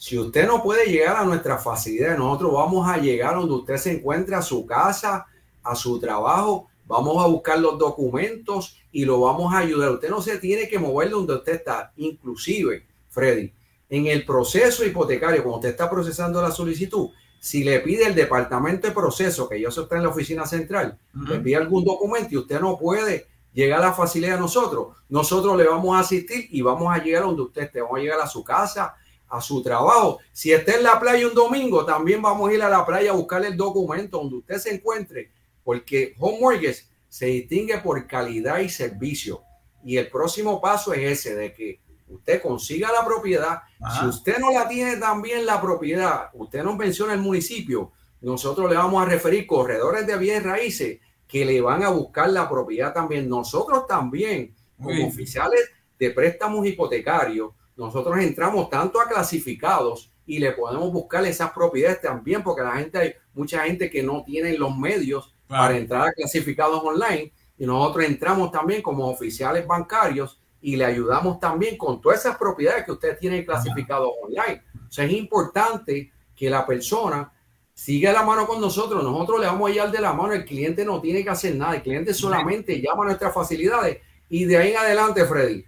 Si 0.00 0.16
usted 0.16 0.46
no 0.46 0.62
puede 0.62 0.86
llegar 0.86 1.16
a 1.16 1.24
nuestra 1.24 1.58
facilidad, 1.58 2.16
nosotros 2.16 2.52
vamos 2.52 2.88
a 2.88 2.98
llegar 2.98 3.34
donde 3.34 3.54
usted 3.54 3.76
se 3.78 3.96
encuentre, 3.96 4.36
a 4.36 4.42
su 4.42 4.64
casa, 4.64 5.26
a 5.60 5.74
su 5.74 5.98
trabajo, 5.98 6.68
vamos 6.86 7.22
a 7.22 7.26
buscar 7.26 7.58
los 7.58 7.76
documentos 7.76 8.76
y 8.92 9.04
lo 9.04 9.20
vamos 9.20 9.52
a 9.52 9.58
ayudar. 9.58 9.90
Usted 9.90 10.08
no 10.08 10.22
se 10.22 10.38
tiene 10.38 10.68
que 10.68 10.78
mover 10.78 11.10
donde 11.10 11.34
usted 11.34 11.54
está. 11.54 11.92
Inclusive, 11.96 12.86
Freddy, 13.08 13.52
en 13.90 14.06
el 14.06 14.24
proceso 14.24 14.84
hipotecario, 14.86 15.42
cuando 15.42 15.56
usted 15.56 15.70
está 15.70 15.90
procesando 15.90 16.40
la 16.40 16.52
solicitud, 16.52 17.10
si 17.40 17.64
le 17.64 17.80
pide 17.80 18.06
el 18.06 18.14
departamento 18.14 18.86
de 18.86 18.94
proceso, 18.94 19.48
que 19.48 19.60
yo 19.60 19.68
está 19.68 19.96
en 19.96 20.04
la 20.04 20.10
oficina 20.10 20.46
central, 20.46 20.96
le 21.12 21.40
pide 21.40 21.56
algún 21.56 21.84
documento 21.84 22.28
y 22.30 22.36
usted 22.36 22.60
no 22.60 22.78
puede 22.78 23.26
llegar 23.52 23.80
a 23.80 23.86
la 23.86 23.92
facilidad 23.94 24.36
de 24.36 24.42
nosotros, 24.42 24.96
nosotros 25.08 25.56
le 25.56 25.66
vamos 25.66 25.96
a 25.96 26.00
asistir 26.00 26.46
y 26.50 26.62
vamos 26.62 26.94
a 26.94 27.02
llegar 27.02 27.24
donde 27.24 27.42
usted 27.42 27.62
esté, 27.62 27.80
vamos 27.80 27.98
a 27.98 28.02
llegar 28.02 28.20
a 28.20 28.26
su 28.28 28.44
casa, 28.44 28.94
a 29.28 29.40
su 29.40 29.62
trabajo. 29.62 30.18
Si 30.32 30.52
está 30.52 30.74
en 30.74 30.82
la 30.82 30.98
playa 30.98 31.26
un 31.26 31.34
domingo, 31.34 31.84
también 31.84 32.22
vamos 32.22 32.50
a 32.50 32.54
ir 32.54 32.62
a 32.62 32.68
la 32.68 32.84
playa 32.84 33.10
a 33.10 33.14
buscar 33.14 33.44
el 33.44 33.56
documento 33.56 34.18
donde 34.18 34.36
usted 34.36 34.56
se 34.58 34.74
encuentre, 34.74 35.30
porque 35.62 36.14
Home 36.18 36.40
Mortgage 36.40 36.84
se 37.08 37.26
distingue 37.26 37.78
por 37.78 38.06
calidad 38.06 38.58
y 38.58 38.68
servicio. 38.68 39.42
Y 39.84 39.96
el 39.96 40.08
próximo 40.08 40.60
paso 40.60 40.92
es 40.92 41.26
ese, 41.26 41.34
de 41.34 41.52
que 41.52 41.80
usted 42.08 42.42
consiga 42.42 42.90
la 42.92 43.04
propiedad. 43.04 43.62
Si 43.98 44.06
usted 44.06 44.38
no 44.38 44.50
la 44.50 44.68
tiene 44.68 44.96
también 44.96 45.46
la 45.46 45.60
propiedad, 45.60 46.30
usted 46.34 46.62
nos 46.62 46.76
menciona 46.76 47.12
el 47.12 47.20
municipio, 47.20 47.92
nosotros 48.20 48.68
le 48.68 48.76
vamos 48.76 49.02
a 49.02 49.06
referir 49.06 49.46
corredores 49.46 50.06
de 50.06 50.18
bienes 50.18 50.42
raíces 50.42 50.98
que 51.26 51.44
le 51.44 51.60
van 51.60 51.82
a 51.84 51.90
buscar 51.90 52.30
la 52.30 52.48
propiedad 52.48 52.92
también. 52.92 53.28
Nosotros 53.28 53.86
también, 53.86 54.54
como 54.82 55.06
oficiales 55.06 55.70
de 55.98 56.10
préstamos 56.10 56.66
hipotecarios, 56.66 57.52
nosotros 57.78 58.18
entramos 58.18 58.68
tanto 58.68 59.00
a 59.00 59.08
clasificados 59.08 60.12
y 60.26 60.40
le 60.40 60.52
podemos 60.52 60.92
buscar 60.92 61.24
esas 61.24 61.52
propiedades 61.52 62.00
también, 62.00 62.42
porque 62.42 62.62
la 62.62 62.72
gente 62.72 62.98
hay 62.98 63.14
mucha 63.32 63.64
gente 63.64 63.88
que 63.88 64.02
no 64.02 64.24
tiene 64.24 64.58
los 64.58 64.76
medios 64.76 65.32
para 65.46 65.76
entrar 65.76 66.08
a 66.08 66.12
clasificados 66.12 66.82
online. 66.82 67.32
Y 67.56 67.64
nosotros 67.66 68.04
entramos 68.04 68.50
también 68.50 68.82
como 68.82 69.08
oficiales 69.08 69.66
bancarios 69.66 70.40
y 70.60 70.76
le 70.76 70.84
ayudamos 70.84 71.38
también 71.38 71.78
con 71.78 72.00
todas 72.00 72.18
esas 72.18 72.36
propiedades 72.36 72.84
que 72.84 72.92
usted 72.92 73.16
tiene 73.16 73.44
clasificados 73.44 74.10
online. 74.22 74.62
O 74.88 74.92
sea, 74.92 75.04
es 75.04 75.12
importante 75.12 76.12
que 76.34 76.50
la 76.50 76.66
persona 76.66 77.32
siga 77.72 78.12
la 78.12 78.24
mano 78.24 78.44
con 78.44 78.60
nosotros, 78.60 79.04
nosotros 79.04 79.40
le 79.40 79.46
vamos 79.46 79.70
a 79.70 79.72
llevar 79.72 79.92
de 79.92 80.00
la 80.00 80.12
mano, 80.12 80.32
el 80.32 80.44
cliente 80.44 80.84
no 80.84 81.00
tiene 81.00 81.22
que 81.22 81.30
hacer 81.30 81.54
nada, 81.54 81.76
el 81.76 81.82
cliente 81.82 82.12
solamente 82.12 82.80
llama 82.80 83.04
a 83.04 83.06
nuestras 83.06 83.32
facilidades 83.32 83.98
y 84.28 84.46
de 84.46 84.56
ahí 84.56 84.70
en 84.72 84.78
adelante, 84.78 85.24
Freddy, 85.24 85.64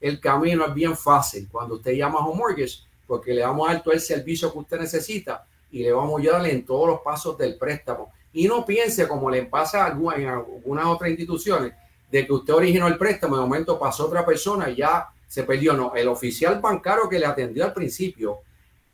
el 0.00 0.20
camino 0.20 0.66
es 0.66 0.74
bien 0.74 0.96
fácil 0.96 1.48
cuando 1.50 1.76
usted 1.76 1.92
llama 1.92 2.20
a 2.20 2.26
Home 2.26 2.38
Mortgage, 2.38 2.80
porque 3.06 3.32
le 3.32 3.42
vamos 3.42 3.68
a 3.68 3.72
dar 3.72 3.82
todo 3.82 3.94
el 3.94 4.00
servicio 4.00 4.52
que 4.52 4.58
usted 4.58 4.78
necesita 4.78 5.46
y 5.70 5.82
le 5.82 5.92
vamos 5.92 6.14
a 6.14 6.22
ayudarle 6.22 6.52
en 6.52 6.64
todos 6.64 6.88
los 6.88 7.00
pasos 7.00 7.36
del 7.36 7.56
préstamo. 7.56 8.12
Y 8.32 8.46
no 8.46 8.64
piense, 8.64 9.08
como 9.08 9.30
le 9.30 9.44
pasa 9.44 9.84
a 9.84 9.86
algunas, 9.86 10.18
en 10.18 10.28
algunas 10.28 10.86
otras 10.86 11.10
instituciones, 11.10 11.72
de 12.10 12.26
que 12.26 12.32
usted 12.32 12.54
originó 12.54 12.86
el 12.86 12.96
préstamo, 12.96 13.36
de 13.36 13.42
momento 13.42 13.78
pasó 13.78 14.06
otra 14.06 14.24
persona 14.24 14.70
y 14.70 14.76
ya 14.76 15.08
se 15.26 15.42
perdió. 15.42 15.72
No, 15.74 15.94
el 15.94 16.08
oficial 16.08 16.60
bancario 16.60 17.08
que 17.08 17.18
le 17.18 17.26
atendió 17.26 17.64
al 17.64 17.72
principio 17.72 18.40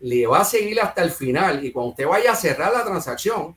le 0.01 0.27
va 0.27 0.40
a 0.40 0.45
seguir 0.45 0.81
hasta 0.81 1.03
el 1.03 1.11
final 1.11 1.64
y 1.64 1.73
cuando 1.73 1.90
usted 1.90 2.07
vaya 2.07 2.33
a 2.33 2.37
cerrar 2.37 2.73
la 2.73 2.85
transacción, 2.85 3.57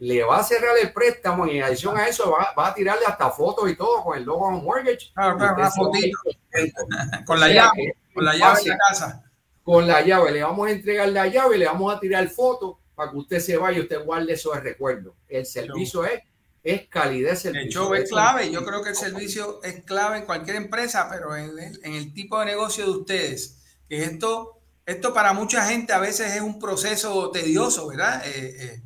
le 0.00 0.24
va 0.24 0.38
a 0.38 0.42
cerrar 0.42 0.76
el 0.78 0.92
préstamo 0.94 1.46
y 1.46 1.58
en 1.58 1.64
adición 1.64 1.94
a 1.96 2.08
eso 2.08 2.32
va, 2.32 2.52
a 2.66 2.74
tirarle 2.74 3.04
hasta 3.04 3.30
fotos 3.30 3.70
y 3.70 3.76
todo 3.76 4.02
con 4.02 4.16
el 4.16 4.24
logo 4.24 4.46
on 4.46 4.64
mortgage. 4.64 5.12
con 7.26 7.38
la 7.38 7.50
llave, 7.50 7.98
con 8.14 8.24
la 8.24 8.34
llave 8.34 8.62
de 8.62 8.68
la 8.70 8.78
casa. 8.88 9.22
Con 9.62 9.86
la 9.86 10.00
llave, 10.00 10.32
le 10.32 10.42
vamos 10.42 10.68
a 10.68 10.70
entregar 10.70 11.06
la 11.10 11.26
llave, 11.26 11.58
le 11.58 11.66
vamos 11.66 11.94
a 11.94 12.00
tirar 12.00 12.26
fotos 12.30 12.76
para 12.94 13.10
que 13.10 13.18
usted 13.18 13.40
se 13.40 13.58
vaya 13.58 13.76
y 13.76 13.82
usted 13.82 14.02
guarde 14.02 14.32
eso 14.32 14.52
de 14.52 14.60
recuerdo. 14.60 15.16
El 15.28 15.44
servicio 15.44 16.06
es, 16.06 16.22
es 16.62 16.88
calidad. 16.88 17.38
El 17.44 17.68
show 17.68 17.92
es 17.92 18.08
clave. 18.08 18.50
Yo 18.50 18.64
creo 18.64 18.82
que 18.82 18.88
el 18.90 18.96
servicio 18.96 19.62
es 19.62 19.84
clave 19.84 20.18
en 20.18 20.24
cualquier 20.24 20.56
empresa, 20.56 21.08
pero 21.10 21.36
en 21.36 21.58
el, 21.58 21.78
en 21.84 21.92
el 21.92 22.14
tipo 22.14 22.40
de 22.40 22.46
negocio 22.46 22.86
de 22.86 22.90
ustedes, 22.90 23.58
que 23.86 24.02
esto, 24.02 24.62
esto 24.86 25.12
para 25.12 25.34
mucha 25.34 25.66
gente 25.66 25.92
a 25.92 25.98
veces 25.98 26.36
es 26.36 26.40
un 26.40 26.58
proceso 26.58 27.30
tedioso, 27.30 27.88
¿verdad? 27.88 28.26
Eh, 28.26 28.64
eh, 28.64 28.82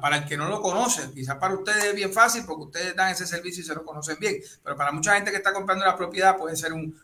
para, 0.00 0.16
el 0.16 0.24
que 0.24 0.36
no 0.36 0.48
lo 0.48 0.60
conoce, 0.60 1.10
quizás 1.14 1.36
para 1.36 1.54
ustedes 1.54 1.84
es 1.84 1.94
bien 1.94 2.12
fácil 2.12 2.44
porque 2.46 2.64
ustedes 2.64 2.96
dan 2.96 3.12
ese 3.12 3.26
servicio 3.26 3.62
y 3.62 3.66
se 3.66 3.74
lo 3.74 3.84
conocen 3.84 4.16
bien, 4.18 4.36
pero 4.62 4.76
para 4.76 4.92
mucha 4.92 5.14
gente 5.14 5.30
que 5.30 5.36
está 5.36 5.52
comprando 5.52 5.84
la 5.84 5.96
propiedad 5.96 6.36
puede 6.36 6.56
ser 6.56 6.72
un, 6.72 6.94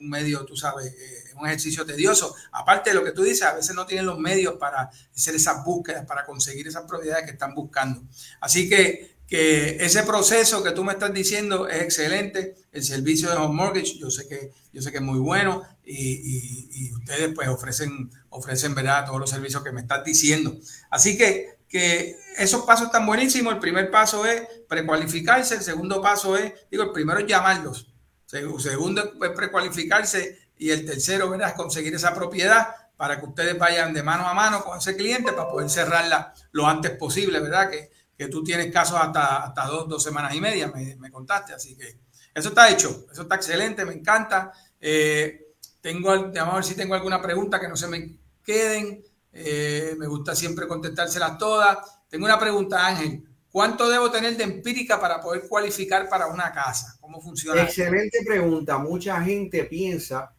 medio, 0.00 0.44
tú 0.44 0.56
sabes, 0.56 0.86
eh, 0.86 1.32
un 1.36 1.46
ejercicio 1.46 1.86
tedioso. 1.86 2.34
Aparte 2.50 2.90
de 2.90 2.96
lo 2.96 3.04
que 3.04 3.12
tú 3.12 3.22
dices, 3.22 3.42
a 3.42 3.54
veces 3.54 3.76
no 3.76 3.86
tienen 3.86 4.06
los 4.06 4.18
medios 4.18 4.54
para 4.54 4.90
hacer 5.14 5.36
esas 5.36 5.64
búsquedas, 5.64 6.04
para 6.04 6.26
conseguir 6.26 6.66
esas 6.66 6.82
propiedades 6.84 7.24
que 7.24 7.30
están 7.32 7.54
buscando. 7.54 8.02
Así 8.40 8.68
que 8.68 9.16
que 9.26 9.84
ese 9.84 10.04
proceso 10.04 10.62
que 10.62 10.70
tú 10.70 10.84
me 10.84 10.92
estás 10.92 11.12
diciendo 11.12 11.68
es 11.68 11.82
excelente. 11.82 12.54
El 12.72 12.84
servicio 12.84 13.28
de 13.30 13.36
Home 13.36 13.54
Mortgage, 13.54 13.98
yo 13.98 14.10
sé 14.10 14.28
que, 14.28 14.52
yo 14.72 14.82
sé 14.82 14.92
que 14.92 14.98
es 14.98 15.02
muy 15.02 15.18
bueno 15.18 15.62
y, 15.84 16.92
ustedes 16.92 17.32
pues 17.34 17.48
ofrecen, 17.48 18.10
ofrecen 18.30 18.74
¿verdad? 18.74 19.06
todos 19.06 19.20
los 19.20 19.30
servicios 19.30 19.62
que 19.64 19.72
me 19.72 19.80
estás 19.80 20.04
diciendo. 20.04 20.56
Así 20.90 21.16
que, 21.16 21.55
que 21.68 22.16
esos 22.36 22.62
pasos 22.64 22.86
están 22.86 23.06
buenísimos. 23.06 23.54
El 23.54 23.60
primer 23.60 23.90
paso 23.90 24.24
es 24.24 24.42
precualificarse, 24.68 25.56
el 25.56 25.62
segundo 25.62 26.00
paso 26.00 26.36
es, 26.36 26.52
digo, 26.70 26.84
el 26.84 26.92
primero 26.92 27.18
es 27.20 27.26
llamarlos. 27.26 27.92
El 28.32 28.60
segundo 28.60 29.12
es 29.22 29.30
precualificarse 29.30 30.50
y 30.56 30.70
el 30.70 30.84
tercero, 30.84 31.30
¿verdad? 31.30 31.50
Es 31.50 31.54
conseguir 31.54 31.94
esa 31.94 32.14
propiedad 32.14 32.68
para 32.96 33.20
que 33.20 33.26
ustedes 33.26 33.58
vayan 33.58 33.92
de 33.92 34.02
mano 34.02 34.26
a 34.26 34.34
mano 34.34 34.64
con 34.64 34.78
ese 34.78 34.96
cliente 34.96 35.32
para 35.32 35.48
poder 35.48 35.68
cerrarla 35.68 36.32
lo 36.52 36.66
antes 36.66 36.92
posible, 36.92 37.40
¿verdad? 37.40 37.70
Que, 37.70 37.90
que 38.16 38.28
tú 38.28 38.42
tienes 38.42 38.72
casos 38.72 38.98
hasta, 39.00 39.44
hasta 39.44 39.66
dos, 39.66 39.88
dos 39.88 40.02
semanas 40.02 40.34
y 40.34 40.40
media, 40.40 40.68
me, 40.68 40.96
me, 40.96 41.10
contaste, 41.10 41.52
así 41.52 41.76
que 41.76 41.98
eso 42.34 42.48
está 42.48 42.70
hecho, 42.70 43.06
eso 43.12 43.22
está 43.22 43.34
excelente, 43.36 43.84
me 43.84 43.92
encanta. 43.92 44.52
Eh, 44.80 45.54
tengo, 45.80 46.10
vamos 46.10 46.52
a 46.52 46.56
ver 46.56 46.64
si 46.64 46.74
tengo 46.74 46.94
alguna 46.94 47.20
pregunta 47.20 47.60
que 47.60 47.68
no 47.68 47.76
se 47.76 47.88
me 47.88 48.18
queden, 48.42 49.04
eh, 49.38 49.94
me 49.98 50.06
gusta 50.06 50.34
siempre 50.34 50.66
contestárselas 50.66 51.36
todas. 51.38 51.78
Tengo 52.08 52.24
una 52.24 52.38
pregunta, 52.38 52.86
Ángel. 52.86 53.22
¿Cuánto 53.50 53.88
debo 53.88 54.10
tener 54.10 54.36
de 54.36 54.44
empírica 54.44 55.00
para 55.00 55.20
poder 55.20 55.48
cualificar 55.48 56.08
para 56.08 56.26
una 56.26 56.52
casa? 56.52 56.96
¿Cómo 57.00 57.20
funciona? 57.20 57.62
Excelente 57.62 58.18
pregunta. 58.26 58.78
Mucha 58.78 59.20
gente 59.22 59.64
piensa 59.64 60.34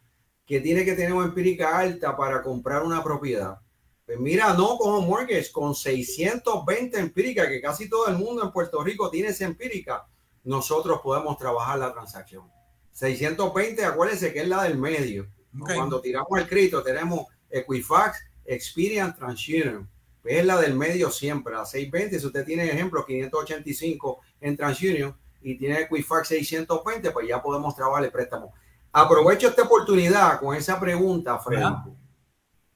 que 0.46 0.60
tiene 0.60 0.84
que 0.84 0.94
tener 0.94 1.12
una 1.12 1.26
empírica 1.26 1.76
alta 1.78 2.16
para 2.16 2.42
comprar 2.42 2.82
una 2.82 3.02
propiedad. 3.02 3.58
Pues 4.06 4.18
mira, 4.18 4.54
no 4.54 4.78
con 4.78 5.06
mortgage, 5.06 5.52
con 5.52 5.74
620 5.74 6.98
empírica, 6.98 7.46
que 7.46 7.60
casi 7.60 7.88
todo 7.88 8.08
el 8.08 8.16
mundo 8.16 8.42
en 8.42 8.52
Puerto 8.52 8.82
Rico 8.82 9.10
tiene 9.10 9.28
esa 9.28 9.44
empírica, 9.44 10.06
nosotros 10.44 11.00
podemos 11.02 11.36
trabajar 11.36 11.78
la 11.78 11.92
transacción. 11.92 12.50
620, 12.92 13.84
acuérdense 13.84 14.32
que 14.32 14.40
es 14.40 14.48
la 14.48 14.62
del 14.62 14.78
medio. 14.78 15.28
Cuando 15.58 16.00
tiramos 16.00 16.38
el 16.38 16.48
crédito 16.48 16.82
tenemos 16.82 17.26
Equifax, 17.50 18.18
Experian, 18.48 19.14
TransUnion. 19.14 19.88
Pues 20.22 20.34
es 20.36 20.44
la 20.44 20.60
del 20.60 20.74
medio 20.74 21.10
siempre, 21.10 21.54
la 21.54 21.64
620. 21.64 22.18
Si 22.18 22.26
usted 22.26 22.44
tiene 22.44 22.64
ejemplo 22.64 23.04
585 23.04 24.20
en 24.40 24.56
TransUnion 24.56 25.16
y 25.42 25.56
tiene 25.56 25.82
Equifax 25.82 26.28
620, 26.28 27.10
pues 27.10 27.28
ya 27.28 27.42
podemos 27.42 27.74
trabajar 27.74 28.04
el 28.04 28.10
préstamo. 28.10 28.52
Aprovecho 28.92 29.48
esta 29.48 29.62
oportunidad 29.62 30.40
con 30.40 30.56
esa 30.56 30.80
pregunta, 30.80 31.38
Fred, 31.38 31.62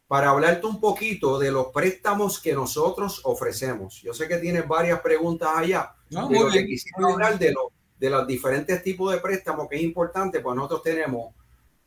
para 0.06 0.28
hablarte 0.28 0.66
un 0.66 0.78
poquito 0.78 1.38
de 1.38 1.50
los 1.50 1.68
préstamos 1.68 2.38
que 2.38 2.52
nosotros 2.52 3.22
ofrecemos. 3.24 4.00
Yo 4.02 4.12
sé 4.12 4.28
que 4.28 4.36
tienes 4.36 4.68
varias 4.68 5.00
preguntas 5.00 5.48
allá, 5.54 5.94
pero 6.10 6.50
te 6.50 6.66
quisiera 6.66 7.08
hablar 7.10 7.38
de, 7.38 7.54
de 7.98 8.10
los 8.10 8.26
diferentes 8.26 8.82
tipos 8.82 9.10
de 9.12 9.20
préstamos 9.20 9.68
que 9.68 9.76
es 9.76 9.82
importante, 9.82 10.40
pues 10.40 10.54
nosotros 10.54 10.82
tenemos 10.82 11.34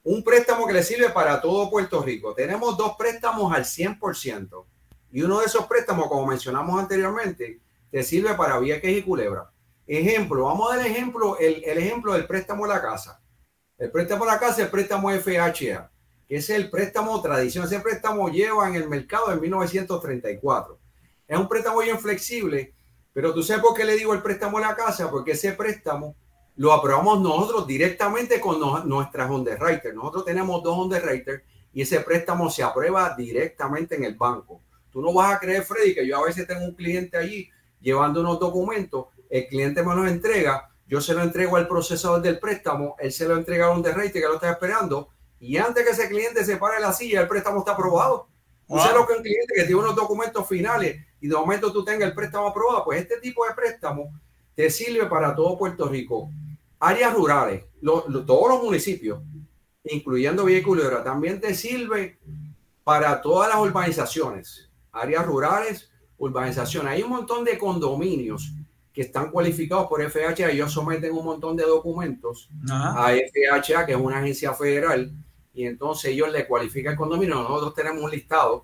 un 0.06 0.24
préstamo 0.24 0.68
que 0.68 0.74
le 0.74 0.84
sirve 0.84 1.10
para 1.10 1.42
todo 1.42 1.70
Puerto 1.70 2.02
Rico. 2.02 2.36
Tenemos 2.36 2.78
dos 2.78 2.96
préstamos 2.96 3.52
al 3.52 3.66
100%. 3.66 4.66
Y 5.12 5.24
uno 5.24 5.40
de 5.40 5.48
esos 5.48 5.66
préstamos, 5.66 6.08
como 6.08 6.28
mencionamos 6.28 6.80
anteriormente, 6.80 7.60
te 7.90 8.04
sirve 8.04 8.36
para 8.36 8.60
Vieques 8.60 8.96
y 8.96 9.02
Culebra. 9.02 9.50
Ejemplo, 9.88 10.44
vamos 10.44 10.72
a 10.72 10.78
dar 10.78 10.86
ejemplo, 10.86 11.40
el, 11.40 11.64
el 11.66 11.78
ejemplo 11.80 12.14
del 12.14 12.28
préstamo 12.28 12.68
de 12.68 12.74
la 12.74 12.82
casa. 12.82 13.20
El 13.80 13.90
préstamo 13.90 14.26
de 14.26 14.32
la 14.32 14.40
casa 14.40 14.54
es 14.54 14.60
el 14.60 14.70
préstamo 14.70 15.10
FHA, 15.10 15.92
que 16.28 16.36
es 16.36 16.50
el 16.52 16.70
préstamo 16.70 17.20
tradicional. 17.20 17.68
Ese 17.68 17.82
préstamo 17.82 18.30
lleva 18.30 18.68
en 18.70 18.76
el 18.76 18.88
mercado 18.88 19.32
en 19.32 19.42
1934. 19.42 20.80
Es 21.28 21.38
un 21.38 21.48
préstamo 21.48 21.80
bien 21.80 22.00
flexible, 22.00 22.76
pero 23.12 23.34
tú 23.34 23.42
sabes 23.42 23.64
por 23.64 23.76
qué 23.76 23.84
le 23.84 23.96
digo 23.96 24.14
el 24.14 24.22
préstamo 24.22 24.60
de 24.60 24.66
la 24.66 24.76
casa, 24.76 25.10
porque 25.10 25.32
ese 25.32 25.54
préstamo 25.54 26.16
lo 26.58 26.72
aprobamos 26.72 27.20
nosotros 27.20 27.68
directamente 27.68 28.40
con 28.40 28.88
nuestras 28.88 29.30
underwriters. 29.30 29.94
Nosotros 29.94 30.26
tenemos 30.26 30.64
dos 30.64 30.78
underwriters 30.78 31.44
y 31.74 31.82
ese 31.82 32.00
préstamo 32.00 32.50
se 32.50 32.64
aprueba 32.64 33.14
directamente 33.16 33.96
en 33.96 34.06
el 34.06 34.16
banco. 34.16 34.62
Tú 34.90 35.02
no 35.02 35.14
vas 35.14 35.36
a 35.36 35.40
creer, 35.40 35.64
Freddy, 35.64 35.94
que 35.94 36.08
yo 36.08 36.18
a 36.18 36.26
veces 36.26 36.48
tengo 36.48 36.64
un 36.64 36.74
cliente 36.74 37.18
allí 37.18 37.50
llevando 37.82 38.22
unos 38.22 38.40
documentos, 38.40 39.08
el 39.30 39.48
cliente 39.48 39.84
me 39.84 39.94
los 39.94 40.08
entrega, 40.08 40.70
yo 40.88 41.02
se 41.02 41.14
lo 41.14 41.22
entrego 41.22 41.58
al 41.58 41.68
procesador 41.68 42.22
del 42.22 42.40
préstamo, 42.40 42.96
él 43.00 43.12
se 43.12 43.28
lo 43.28 43.36
entrega 43.36 43.66
a 43.66 43.72
un 43.72 43.82
derrite 43.82 44.22
que 44.22 44.26
lo 44.26 44.36
está 44.36 44.52
esperando 44.52 45.10
y 45.40 45.58
antes 45.58 45.84
que 45.84 45.92
ese 45.92 46.08
cliente 46.08 46.46
se 46.46 46.58
pare 46.58 46.80
la 46.80 46.94
silla, 46.94 47.22
el 47.22 47.28
préstamo 47.28 47.60
está 47.60 47.74
aprobado. 47.74 48.30
Wow. 48.68 48.80
sea 48.80 48.94
lo 48.94 49.06
que 49.06 49.14
un 49.14 49.22
cliente 49.22 49.54
que 49.54 49.64
tiene 49.64 49.76
unos 49.76 49.96
documentos 49.96 50.48
finales 50.48 51.00
y 51.22 51.28
de 51.28 51.36
momento 51.36 51.72
tú 51.72 51.84
tengas 51.84 52.10
el 52.10 52.16
préstamo 52.16 52.48
aprobado, 52.48 52.86
pues 52.86 53.02
este 53.02 53.20
tipo 53.20 53.46
de 53.46 53.54
préstamo 53.54 54.12
te 54.56 54.70
sirve 54.70 55.06
para 55.08 55.36
todo 55.36 55.58
Puerto 55.58 55.88
Rico. 55.88 56.30
Áreas 56.86 57.14
rurales, 57.16 57.64
todos 57.82 58.50
los 58.50 58.64
municipios, 58.64 59.20
incluyendo 59.84 60.46
Villa 60.46 61.04
también 61.04 61.42
te 61.42 61.56
sirve 61.56 62.20
para 62.84 63.22
todas 63.24 63.50
las 63.50 63.60
urbanizaciones, 63.60 64.70
áreas 64.92 65.26
rurales, 65.26 65.90
urbanización. 66.20 66.88
Hay 66.88 67.02
un 67.02 67.10
montón 67.10 67.44
de 67.44 67.58
condominios 67.58 68.54
que 68.94 69.02
están 69.02 69.32
cualificados 69.32 69.88
por 69.88 70.00
FHA, 70.00 70.52
ellos 70.52 70.72
someten 70.72 71.12
un 71.12 71.26
montón 71.26 71.56
de 71.56 71.64
documentos 71.64 72.50
a 72.70 73.12
FHA, 73.14 73.86
que 73.88 73.94
es 73.94 73.98
una 73.98 74.20
agencia 74.20 74.54
federal, 74.54 75.12
y 75.56 75.66
entonces 75.66 76.12
ellos 76.12 76.32
le 76.32 76.46
cualifican 76.46 76.92
el 76.92 76.98
condominio. 77.00 77.36
Nosotros 77.36 77.74
tenemos 77.74 78.04
un 78.04 78.12
listado 78.12 78.64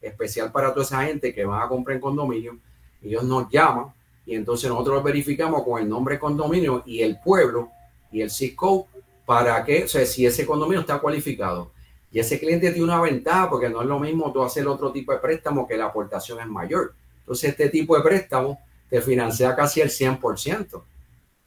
especial 0.00 0.52
para 0.52 0.72
toda 0.72 0.86
esa 0.86 1.02
gente 1.02 1.34
que 1.34 1.44
van 1.44 1.60
a 1.60 1.68
comprar 1.68 1.96
en 1.96 2.00
condominio. 2.00 2.56
Ellos 3.02 3.24
nos 3.24 3.50
llaman 3.50 3.92
y 4.28 4.34
entonces 4.34 4.68
nosotros 4.68 5.02
verificamos 5.02 5.62
con 5.62 5.80
el 5.80 5.88
nombre 5.88 6.18
condominio 6.18 6.82
y 6.84 7.00
el 7.00 7.18
pueblo 7.18 7.70
y 8.12 8.20
el 8.20 8.30
Cisco 8.30 8.86
para 9.24 9.64
que, 9.64 9.84
o 9.84 9.88
sea, 9.88 10.04
si 10.04 10.26
ese 10.26 10.44
condominio 10.44 10.80
está 10.80 10.98
cualificado. 10.98 11.70
Y 12.12 12.18
ese 12.18 12.38
cliente 12.38 12.70
tiene 12.70 12.84
una 12.84 13.00
ventaja 13.00 13.48
porque 13.48 13.70
no 13.70 13.80
es 13.80 13.88
lo 13.88 13.98
mismo 13.98 14.30
tú 14.30 14.42
hacer 14.42 14.68
otro 14.68 14.92
tipo 14.92 15.12
de 15.12 15.18
préstamo 15.18 15.66
que 15.66 15.78
la 15.78 15.86
aportación 15.86 16.40
es 16.40 16.46
mayor. 16.46 16.92
Entonces, 17.20 17.48
este 17.48 17.70
tipo 17.70 17.96
de 17.96 18.02
préstamo 18.02 18.60
te 18.90 19.00
financia 19.00 19.56
casi 19.56 19.80
el 19.80 19.88
100%. 19.88 20.82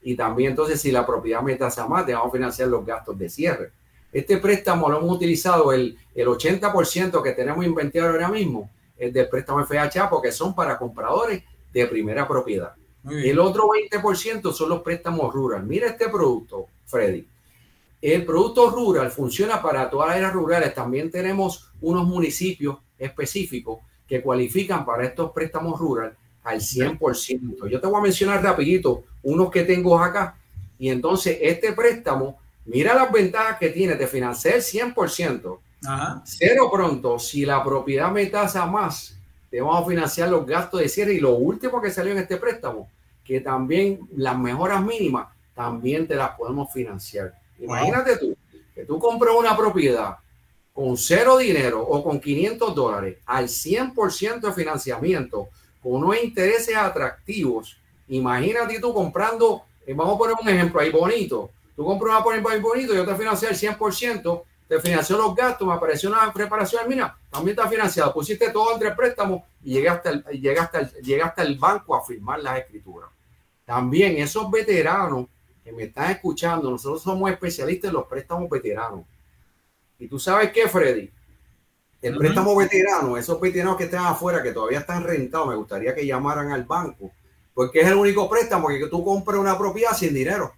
Y 0.02 0.16
también 0.16 0.50
entonces 0.50 0.80
si 0.80 0.90
la 0.90 1.06
propiedad 1.06 1.40
me 1.40 1.54
tasa 1.54 1.86
más, 1.86 2.04
te 2.04 2.14
vamos 2.14 2.30
a 2.30 2.32
financiar 2.32 2.66
los 2.66 2.84
gastos 2.84 3.16
de 3.16 3.28
cierre. 3.28 3.70
Este 4.12 4.38
préstamo 4.38 4.88
lo 4.88 4.98
hemos 4.98 5.14
utilizado 5.14 5.72
el, 5.72 5.96
el 6.16 6.26
80% 6.26 7.22
que 7.22 7.30
tenemos 7.30 7.64
inventado 7.64 8.08
ahora 8.08 8.26
mismo, 8.26 8.68
es 8.98 9.12
del 9.12 9.28
préstamo 9.28 9.64
FHA 9.64 10.10
porque 10.10 10.32
son 10.32 10.52
para 10.52 10.76
compradores 10.76 11.44
de 11.72 11.86
primera 11.86 12.26
propiedad. 12.26 12.74
El 13.08 13.38
otro 13.40 13.68
20% 13.68 14.52
son 14.52 14.68
los 14.68 14.82
préstamos 14.82 15.32
rural. 15.32 15.64
Mira 15.64 15.88
este 15.88 16.08
producto, 16.08 16.66
Freddy. 16.86 17.26
El 18.00 18.24
producto 18.24 18.70
rural 18.70 19.10
funciona 19.10 19.60
para 19.60 19.88
todas 19.90 20.08
las 20.08 20.16
áreas 20.16 20.32
rurales. 20.32 20.74
También 20.74 21.10
tenemos 21.10 21.70
unos 21.80 22.06
municipios 22.06 22.78
específicos 22.98 23.80
que 24.06 24.22
cualifican 24.22 24.84
para 24.84 25.04
estos 25.04 25.32
préstamos 25.32 25.78
rurales 25.80 26.16
al 26.44 26.60
100%. 26.60 27.68
Yo 27.68 27.80
te 27.80 27.86
voy 27.86 27.98
a 27.98 28.02
mencionar 28.02 28.42
rapidito 28.42 29.04
unos 29.22 29.50
que 29.50 29.62
tengo 29.62 29.98
acá. 29.98 30.36
Y 30.78 30.88
entonces 30.88 31.38
este 31.40 31.72
préstamo, 31.72 32.40
mira 32.66 32.94
las 32.94 33.10
ventajas 33.10 33.58
que 33.58 33.70
tiene, 33.70 33.94
de 33.94 34.06
financiar 34.06 34.56
el 34.56 34.62
100%. 34.62 35.58
Cero 36.24 36.70
pronto, 36.72 37.18
si 37.18 37.44
la 37.44 37.62
propiedad 37.64 38.10
me 38.10 38.26
tasa 38.26 38.66
más, 38.66 39.16
te 39.52 39.60
vamos 39.60 39.84
a 39.84 39.86
financiar 39.86 40.30
los 40.30 40.46
gastos 40.46 40.80
de 40.80 40.88
cierre. 40.88 41.12
Y 41.12 41.20
lo 41.20 41.34
último 41.34 41.82
que 41.82 41.90
salió 41.90 42.12
en 42.12 42.18
este 42.18 42.38
préstamo, 42.38 42.88
que 43.22 43.38
también 43.38 44.00
las 44.16 44.36
mejoras 44.38 44.82
mínimas, 44.82 45.28
también 45.54 46.08
te 46.08 46.14
las 46.14 46.30
podemos 46.30 46.72
financiar. 46.72 47.34
Imagínate 47.58 48.16
tú, 48.16 48.34
que 48.74 48.86
tú 48.86 48.98
compras 48.98 49.34
una 49.38 49.54
propiedad 49.54 50.16
con 50.72 50.96
cero 50.96 51.36
dinero 51.36 51.82
o 51.82 52.02
con 52.02 52.18
500 52.18 52.74
dólares 52.74 53.18
al 53.26 53.46
100% 53.46 54.40
de 54.40 54.52
financiamiento 54.54 55.50
con 55.82 55.96
unos 55.96 56.16
intereses 56.22 56.74
atractivos. 56.74 57.76
Imagínate 58.08 58.80
tú 58.80 58.94
comprando, 58.94 59.64
eh, 59.86 59.92
vamos 59.92 60.14
a 60.14 60.18
poner 60.18 60.36
un 60.40 60.48
ejemplo 60.48 60.80
ahí 60.80 60.88
bonito. 60.88 61.50
Tú 61.76 61.84
compras 61.84 62.14
una 62.14 62.24
por 62.24 62.52
ahí 62.52 62.60
bonito, 62.60 62.94
yo 62.94 63.04
te 63.04 63.14
financié 63.16 63.50
el 63.50 63.56
100%, 63.56 64.42
te 64.72 64.80
financió 64.80 65.18
los 65.18 65.34
gastos, 65.34 65.68
me 65.68 65.74
apareció 65.74 66.08
una 66.08 66.32
preparación, 66.32 66.88
mira, 66.88 67.14
también 67.28 67.54
está 67.58 67.68
financiado. 67.68 68.10
Pusiste 68.14 68.48
todo 68.48 68.72
entre 68.72 68.92
préstamos 68.92 69.42
y 69.62 69.74
llegaste 69.74 70.08
al, 70.08 70.24
llegaste, 70.24 70.78
al, 70.78 70.90
llegaste 71.02 71.42
al 71.42 71.58
banco 71.58 71.94
a 71.94 72.02
firmar 72.02 72.40
las 72.40 72.58
escrituras. 72.60 73.10
También 73.66 74.16
esos 74.16 74.50
veteranos 74.50 75.26
que 75.62 75.72
me 75.72 75.82
están 75.82 76.12
escuchando, 76.12 76.70
nosotros 76.70 77.02
somos 77.02 77.30
especialistas 77.30 77.90
en 77.90 77.96
los 77.96 78.06
préstamos 78.06 78.48
veteranos. 78.48 79.04
Y 79.98 80.08
tú 80.08 80.18
sabes 80.18 80.50
qué, 80.52 80.66
Freddy, 80.66 81.10
el 82.00 82.16
préstamo 82.16 82.56
veterano, 82.56 83.18
esos 83.18 83.38
veteranos 83.38 83.76
que 83.76 83.84
están 83.84 84.06
afuera, 84.06 84.42
que 84.42 84.52
todavía 84.52 84.78
están 84.78 85.04
rentados, 85.04 85.48
me 85.48 85.56
gustaría 85.56 85.94
que 85.94 86.06
llamaran 86.06 86.50
al 86.50 86.64
banco, 86.64 87.10
porque 87.52 87.82
es 87.82 87.88
el 87.88 87.94
único 87.96 88.26
préstamo 88.26 88.68
que 88.68 88.88
tú 88.88 89.04
compras 89.04 89.38
una 89.38 89.58
propiedad 89.58 89.92
sin 89.92 90.14
dinero. 90.14 90.54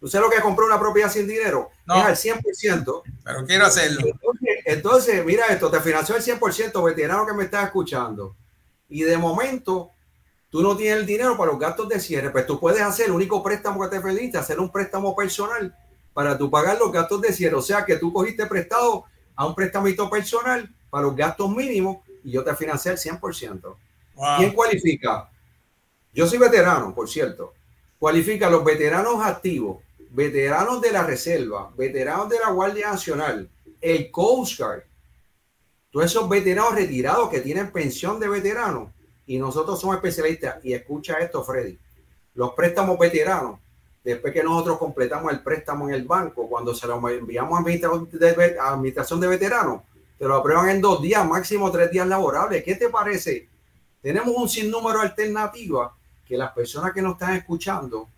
¿Tú 0.00 0.06
sabes 0.06 0.26
lo 0.26 0.30
que 0.30 0.36
es 0.36 0.42
comprar 0.42 0.68
una 0.68 0.78
propiedad 0.78 1.10
sin 1.10 1.26
dinero? 1.26 1.70
Es 1.86 1.92
al 2.04 2.16
100%. 2.16 3.02
Pero 3.24 3.46
quiero 3.46 3.66
hacerlo. 3.66 4.06
Entonces, 4.64 5.24
mira 5.24 5.46
esto, 5.46 5.70
te 5.70 5.80
financió 5.80 6.14
el 6.14 6.22
100%, 6.22 6.84
veterano 6.84 7.26
que 7.26 7.32
me 7.32 7.44
está 7.44 7.64
escuchando. 7.64 8.36
Y 8.88 9.02
de 9.02 9.18
momento, 9.18 9.90
tú 10.50 10.62
no 10.62 10.76
tienes 10.76 11.00
el 11.00 11.06
dinero 11.06 11.36
para 11.36 11.50
los 11.50 11.60
gastos 11.60 11.88
de 11.88 12.00
cierre, 12.00 12.30
pues 12.30 12.46
tú 12.46 12.60
puedes 12.60 12.80
hacer 12.80 13.06
el 13.06 13.12
único 13.12 13.42
préstamo 13.42 13.82
que 13.82 13.96
te 13.96 14.00
permite, 14.00 14.38
hacer 14.38 14.60
un 14.60 14.70
préstamo 14.70 15.14
personal 15.16 15.76
para 16.12 16.36
tú 16.36 16.50
pagar 16.50 16.78
los 16.78 16.92
gastos 16.92 17.20
de 17.20 17.32
cierre. 17.32 17.56
O 17.56 17.62
sea 17.62 17.84
que 17.84 17.96
tú 17.96 18.12
cogiste 18.12 18.46
prestado 18.46 19.04
a 19.34 19.46
un 19.46 19.54
préstamito 19.54 20.08
personal 20.08 20.68
para 20.90 21.04
los 21.04 21.16
gastos 21.16 21.50
mínimos 21.50 21.98
y 22.24 22.32
yo 22.32 22.44
te 22.44 22.54
financié 22.56 22.92
el 22.92 22.98
100%. 22.98 23.76
¿Quién 24.36 24.52
cualifica? 24.52 25.30
Yo 26.12 26.26
soy 26.26 26.38
veterano, 26.38 26.94
por 26.94 27.08
cierto. 27.08 27.54
Cualifica 27.98 28.50
los 28.50 28.64
veteranos 28.64 29.24
activos, 29.24 29.78
veteranos 30.10 30.80
de 30.80 30.92
la 30.92 31.02
Reserva, 31.02 31.70
veteranos 31.76 32.28
de 32.28 32.38
la 32.38 32.50
Guardia 32.50 32.90
Nacional, 32.90 33.50
el 33.80 34.10
Coast 34.10 34.58
Guard, 34.58 34.82
todos 35.90 36.06
esos 36.06 36.28
veteranos 36.28 36.74
retirados 36.74 37.30
que 37.30 37.40
tienen 37.40 37.72
pensión 37.72 38.20
de 38.20 38.28
veteranos 38.28 38.90
y 39.26 39.38
nosotros 39.38 39.80
somos 39.80 39.96
especialistas. 39.96 40.64
Y 40.64 40.72
escucha 40.72 41.18
esto, 41.18 41.44
Freddy. 41.44 41.78
Los 42.34 42.52
préstamos 42.52 42.98
veteranos, 42.98 43.60
después 44.02 44.32
que 44.32 44.42
nosotros 44.42 44.78
completamos 44.78 45.32
el 45.32 45.42
préstamo 45.42 45.88
en 45.88 45.94
el 45.94 46.04
banco, 46.04 46.48
cuando 46.48 46.74
se 46.74 46.86
lo 46.86 46.96
enviamos 47.08 47.58
a 47.58 47.60
administración 48.72 49.20
de, 49.20 49.28
veteranos, 49.28 49.82
te 50.18 50.24
lo 50.24 50.36
aprueban 50.36 50.68
en 50.70 50.80
dos 50.80 51.00
días, 51.00 51.26
máximo 51.26 51.70
tres 51.70 51.90
días 51.90 52.06
laborables. 52.06 52.64
¿Qué 52.64 52.74
te 52.74 52.88
parece? 52.88 53.48
Tenemos 54.02 54.34
un 54.34 54.48
sinnúmero 54.48 55.00
de 55.00 55.08
alternativas 55.08 55.92
que 56.26 56.36
las 56.36 56.52
personas 56.52 56.92
que 56.92 57.02
nos 57.02 57.12
están 57.12 57.34
escuchando 57.34 58.08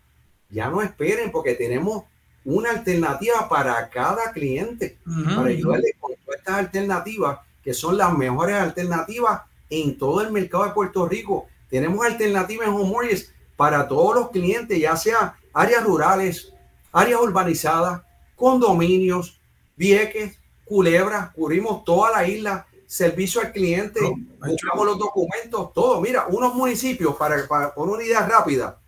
ya 0.50 0.68
no 0.68 0.82
esperen 0.82 1.30
porque 1.30 1.54
tenemos 1.54 2.04
una 2.44 2.70
alternativa 2.70 3.48
para 3.48 3.88
cada 3.90 4.32
cliente, 4.32 4.98
para 5.34 5.48
ayudarle 5.48 5.94
con 5.98 6.12
todas 6.24 6.38
estas 6.38 6.56
alternativas 6.56 7.38
que 7.62 7.74
son 7.74 7.98
las 7.98 8.16
mejores 8.16 8.56
alternativas 8.56 9.42
en 9.68 9.98
todo 9.98 10.22
el 10.22 10.32
mercado 10.32 10.64
de 10.64 10.70
Puerto 10.70 11.06
Rico. 11.06 11.46
Tenemos 11.68 12.04
alternativas 12.04 12.68
en 12.68 12.74
home 12.74 13.16
para 13.56 13.86
todos 13.86 14.14
los 14.14 14.30
clientes, 14.30 14.78
ya 14.78 14.96
sea 14.96 15.36
áreas 15.52 15.84
rurales, 15.84 16.52
áreas 16.92 17.20
urbanizadas, 17.20 18.00
condominios, 18.34 19.38
vieques, 19.76 20.38
culebras, 20.64 21.30
cubrimos 21.34 21.84
toda 21.84 22.10
la 22.10 22.26
isla, 22.26 22.66
servicio 22.86 23.40
al 23.40 23.52
cliente, 23.52 24.00
buscamos 24.38 24.86
los 24.86 24.98
documentos, 24.98 25.72
todo. 25.72 26.00
Mira, 26.00 26.26
unos 26.28 26.54
municipios, 26.54 27.14
para, 27.16 27.46
para 27.46 27.74
por 27.74 27.88
una 27.88 28.02
idea 28.02 28.26
rápida, 28.26 28.78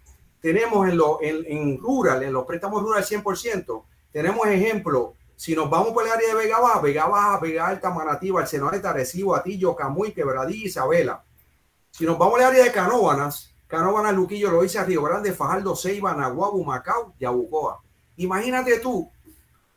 tenemos 0.42 0.86
en, 0.88 0.96
lo, 0.98 1.22
en, 1.22 1.44
en 1.46 1.78
rural, 1.78 2.22
en 2.22 2.32
los 2.32 2.44
préstamos 2.44 2.82
rural 2.82 3.02
100%, 3.02 3.84
tenemos 4.12 4.46
ejemplo 4.48 5.14
si 5.36 5.56
nos 5.56 5.68
vamos 5.70 5.92
por 5.92 6.04
el 6.04 6.12
área 6.12 6.28
de 6.28 6.34
Vega 6.34 6.60
Baja, 6.60 6.80
Vega 6.80 7.06
Baja, 7.06 7.40
Vega 7.40 7.66
Alta, 7.66 7.90
Manatí, 7.90 8.30
Barceloneta, 8.30 8.92
Recibo, 8.92 9.34
Atillo, 9.34 9.74
Camuy, 9.74 10.12
Quebradí, 10.12 10.66
Isabela. 10.66 11.24
Si 11.90 12.04
nos 12.04 12.16
vamos 12.16 12.38
al 12.38 12.46
área 12.46 12.62
de 12.62 12.70
Canóvanas, 12.70 13.52
Canóvanas, 13.66 14.14
Luquillo, 14.14 14.50
Loíza, 14.50 14.84
Río 14.84 15.02
Grande, 15.02 15.32
Fajardo, 15.32 15.74
Ceiba, 15.74 16.14
Nahuabo, 16.14 16.62
Macao, 16.62 17.14
Yabucoa. 17.18 17.82
Imagínate 18.18 18.78
tú 18.78 19.10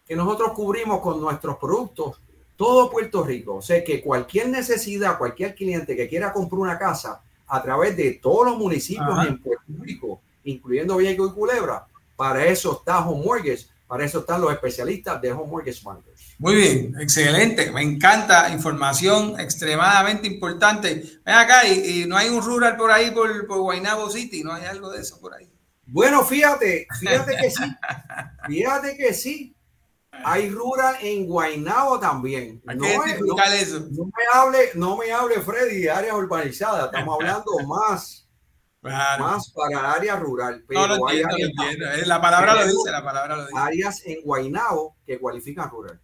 que 0.06 0.16
nosotros 0.16 0.52
cubrimos 0.52 1.00
con 1.00 1.20
nuestros 1.20 1.58
productos 1.58 2.22
todo 2.56 2.92
Puerto 2.92 3.24
Rico. 3.24 3.56
O 3.56 3.62
sea 3.62 3.84
que 3.84 4.04
cualquier 4.04 4.50
necesidad, 4.50 5.18
cualquier 5.18 5.56
cliente 5.56 5.96
que 5.96 6.08
quiera 6.08 6.32
comprar 6.32 6.60
una 6.60 6.78
casa 6.78 7.24
a 7.48 7.62
través 7.62 7.98
de 7.98 8.20
todos 8.22 8.46
los 8.46 8.58
municipios 8.58 9.28
en 9.28 9.42
Puerto 9.42 9.74
Rico, 9.82 10.22
incluyendo 10.46 10.98
Viejo 10.98 11.28
y 11.28 11.32
Culebra, 11.32 11.88
para 12.16 12.46
eso 12.46 12.78
está 12.80 13.06
Home 13.06 13.26
Mortgage 13.26 13.68
para 13.88 14.04
eso 14.04 14.20
están 14.20 14.42
los 14.42 14.52
especialistas 14.52 15.22
de 15.22 15.32
Home 15.32 15.50
Mortgage 15.50 15.82
Bankers. 15.84 16.36
Muy 16.40 16.56
bien, 16.56 16.96
excelente. 17.00 17.72
Me 17.72 17.84
encanta. 17.84 18.50
Información 18.50 19.40
extremadamente 19.40 20.28
importante. 20.28 21.04
Ven 21.24 21.36
acá, 21.36 21.68
y, 21.68 22.06
no 22.08 22.18
hay 22.18 22.30
un 22.30 22.42
rural 22.44 22.78
por 22.78 22.90
ahí, 22.90 23.12
por, 23.12 23.46
por 23.46 23.60
Guaynabo 23.60 24.10
City, 24.10 24.44
no 24.44 24.54
hay 24.54 24.66
algo 24.66 24.90
de 24.90 25.02
eso 25.02 25.20
por 25.20 25.36
ahí. 25.36 25.48
Bueno, 25.86 26.26
fíjate, 26.26 26.88
fíjate 27.00 27.36
que 27.38 27.52
sí. 27.52 27.64
Fíjate 28.48 28.98
que 28.98 29.14
sí. 29.14 29.56
Hay 30.24 30.50
rural 30.50 30.96
en 31.02 31.28
Guaynabo 31.28 32.00
también. 32.00 32.62
no, 32.66 32.74
no, 32.74 33.06
eso. 33.06 33.80
no, 33.92 34.06
me 34.06 34.24
hable, 34.34 34.72
no 34.74 34.98
me 34.98 35.12
hable, 35.12 35.42
Freddy, 35.42 35.82
de 35.82 35.92
áreas 35.92 36.16
urbanizadas. 36.16 36.86
Estamos 36.86 37.18
hablando 37.20 37.52
más 37.68 38.25
más 38.86 39.52
para 39.52 39.94
área 39.94 40.16
rural. 40.16 40.64
Pero 40.68 40.88
no, 40.88 41.08
hay 41.08 41.22
áreas, 41.22 42.08
La 42.08 42.22
palabra 42.22 42.56
lo 42.56 42.66
dice, 42.66 42.92
la 42.92 43.04
palabra 43.04 43.38
lo 43.38 43.48
dice. 43.48 43.58
Áreas 43.58 44.02
en 44.06 44.22
Guainao 44.24 44.96
que 45.06 45.20
cualifican 45.20 45.70
rural. 45.70 46.00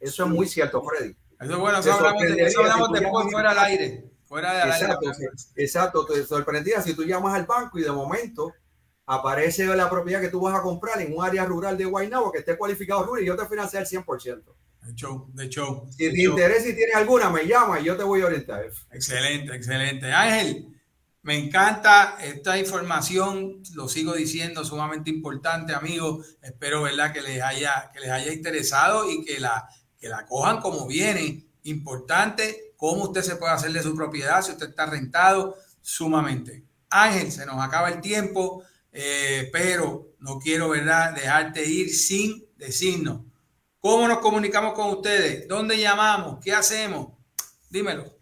Eso 0.00 0.24
es 0.24 0.30
muy 0.30 0.46
cierto, 0.46 0.82
Freddy. 0.82 1.16
Eso 1.40 1.52
es 1.52 1.58
bueno, 1.58 1.78
eso 1.78 1.92
hablamos, 1.92 2.22
de, 2.22 2.42
eso 2.42 2.60
hablamos 2.60 2.92
después 2.92 3.30
fuera 3.30 3.50
del 3.50 3.58
aire. 3.58 4.04
Fuera 4.24 4.52
de 4.52 4.70
exacto, 4.70 5.08
aire. 5.08 5.28
exacto, 5.56 6.04
te 6.04 6.24
sorprendía 6.24 6.82
si 6.82 6.94
tú 6.94 7.04
llamas 7.04 7.34
al 7.34 7.46
banco 7.46 7.78
y 7.78 7.82
de 7.82 7.92
momento 7.92 8.52
aparece 9.06 9.64
la 9.64 9.88
propiedad 9.88 10.20
que 10.20 10.28
tú 10.28 10.40
vas 10.40 10.58
a 10.58 10.62
comprar 10.62 11.00
en 11.00 11.16
un 11.16 11.24
área 11.24 11.44
rural 11.46 11.78
de 11.78 11.86
Guaynabo 11.86 12.30
que 12.30 12.40
esté 12.40 12.58
cualificado 12.58 13.04
rural 13.04 13.22
y 13.22 13.26
yo 13.26 13.36
te 13.36 13.46
financié 13.46 13.78
al 13.78 13.86
100%. 13.86 14.42
De 14.82 14.94
show, 14.94 15.28
de 15.32 15.48
show. 15.48 15.86
Si 15.90 16.12
te 16.12 16.22
interesa 16.22 16.68
y 16.68 16.74
tienes 16.74 16.94
alguna, 16.94 17.30
me 17.30 17.46
llama 17.46 17.80
y 17.80 17.84
yo 17.84 17.96
te 17.96 18.02
voy 18.02 18.20
a 18.20 18.26
orientar. 18.26 18.64
Excelente, 18.90 19.54
excelente. 19.54 20.12
Ángel, 20.12 20.77
me 21.28 21.36
encanta 21.36 22.16
esta 22.22 22.58
información, 22.58 23.62
lo 23.74 23.86
sigo 23.86 24.14
diciendo, 24.14 24.64
sumamente 24.64 25.10
importante, 25.10 25.74
amigos. 25.74 26.38
Espero, 26.40 26.84
¿verdad?, 26.84 27.12
que 27.12 27.20
les 27.20 27.42
haya, 27.42 27.90
que 27.92 28.00
les 28.00 28.08
haya 28.08 28.32
interesado 28.32 29.10
y 29.10 29.22
que 29.26 29.38
la, 29.38 29.68
que 29.98 30.08
la 30.08 30.24
cojan 30.24 30.62
como 30.62 30.86
viene. 30.86 31.44
Importante, 31.64 32.72
cómo 32.78 33.02
usted 33.04 33.20
se 33.20 33.36
puede 33.36 33.52
hacer 33.52 33.72
de 33.72 33.82
su 33.82 33.94
propiedad, 33.94 34.40
si 34.40 34.52
usted 34.52 34.70
está 34.70 34.86
rentado, 34.86 35.54
sumamente. 35.82 36.64
Ángel, 36.88 37.30
se 37.30 37.44
nos 37.44 37.62
acaba 37.62 37.90
el 37.90 38.00
tiempo, 38.00 38.62
eh, 38.90 39.50
pero 39.52 40.14
no 40.20 40.38
quiero, 40.38 40.70
¿verdad?, 40.70 41.12
dejarte 41.12 41.62
ir 41.62 41.94
sin 41.94 42.46
decirnos. 42.56 43.20
¿Cómo 43.80 44.08
nos 44.08 44.20
comunicamos 44.20 44.72
con 44.72 44.88
ustedes? 44.96 45.46
¿Dónde 45.46 45.76
llamamos? 45.76 46.38
¿Qué 46.42 46.54
hacemos? 46.54 47.08
Dímelo. 47.68 48.17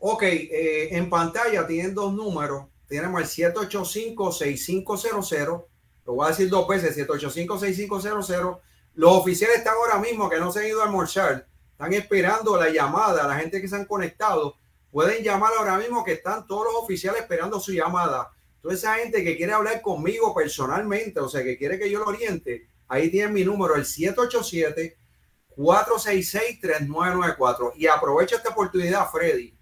Ok, 0.00 0.22
eh, 0.22 0.96
en 0.96 1.10
pantalla 1.10 1.66
tienen 1.66 1.92
dos 1.92 2.12
números. 2.12 2.66
Tenemos 2.86 3.20
el 3.20 3.26
785-6500. 3.52 5.64
Lo 6.06 6.14
voy 6.14 6.26
a 6.26 6.28
decir 6.30 6.48
dos 6.48 6.68
veces, 6.68 6.96
785-6500. 6.96 8.60
Los 8.94 9.12
oficiales 9.12 9.58
están 9.58 9.74
ahora 9.74 9.98
mismo 9.98 10.30
que 10.30 10.38
no 10.38 10.52
se 10.52 10.60
han 10.60 10.68
ido 10.68 10.82
a 10.82 10.84
almorzar. 10.84 11.48
Están 11.72 11.92
esperando 11.94 12.56
la 12.56 12.68
llamada. 12.70 13.26
La 13.26 13.34
gente 13.36 13.60
que 13.60 13.66
se 13.66 13.74
han 13.74 13.86
conectado 13.86 14.54
pueden 14.90 15.24
llamar 15.24 15.50
ahora 15.58 15.76
mismo 15.78 16.04
que 16.04 16.12
están 16.12 16.46
todos 16.46 16.64
los 16.64 16.74
oficiales 16.76 17.22
esperando 17.22 17.58
su 17.58 17.72
llamada. 17.72 18.30
Toda 18.62 18.74
esa 18.74 18.94
gente 18.94 19.24
que 19.24 19.36
quiere 19.36 19.52
hablar 19.52 19.82
conmigo 19.82 20.32
personalmente, 20.32 21.18
o 21.20 21.28
sea, 21.28 21.42
que 21.42 21.58
quiere 21.58 21.76
que 21.78 21.90
yo 21.90 21.98
lo 21.98 22.06
oriente, 22.06 22.68
ahí 22.86 23.10
tienen 23.10 23.32
mi 23.32 23.42
número, 23.44 23.74
el 23.74 23.84
787 23.84 24.96
466 25.50 26.60
3994. 26.60 27.72
Y 27.76 27.88
aprovecho 27.88 28.36
esta 28.36 28.50
oportunidad, 28.50 29.10
Freddy 29.10 29.57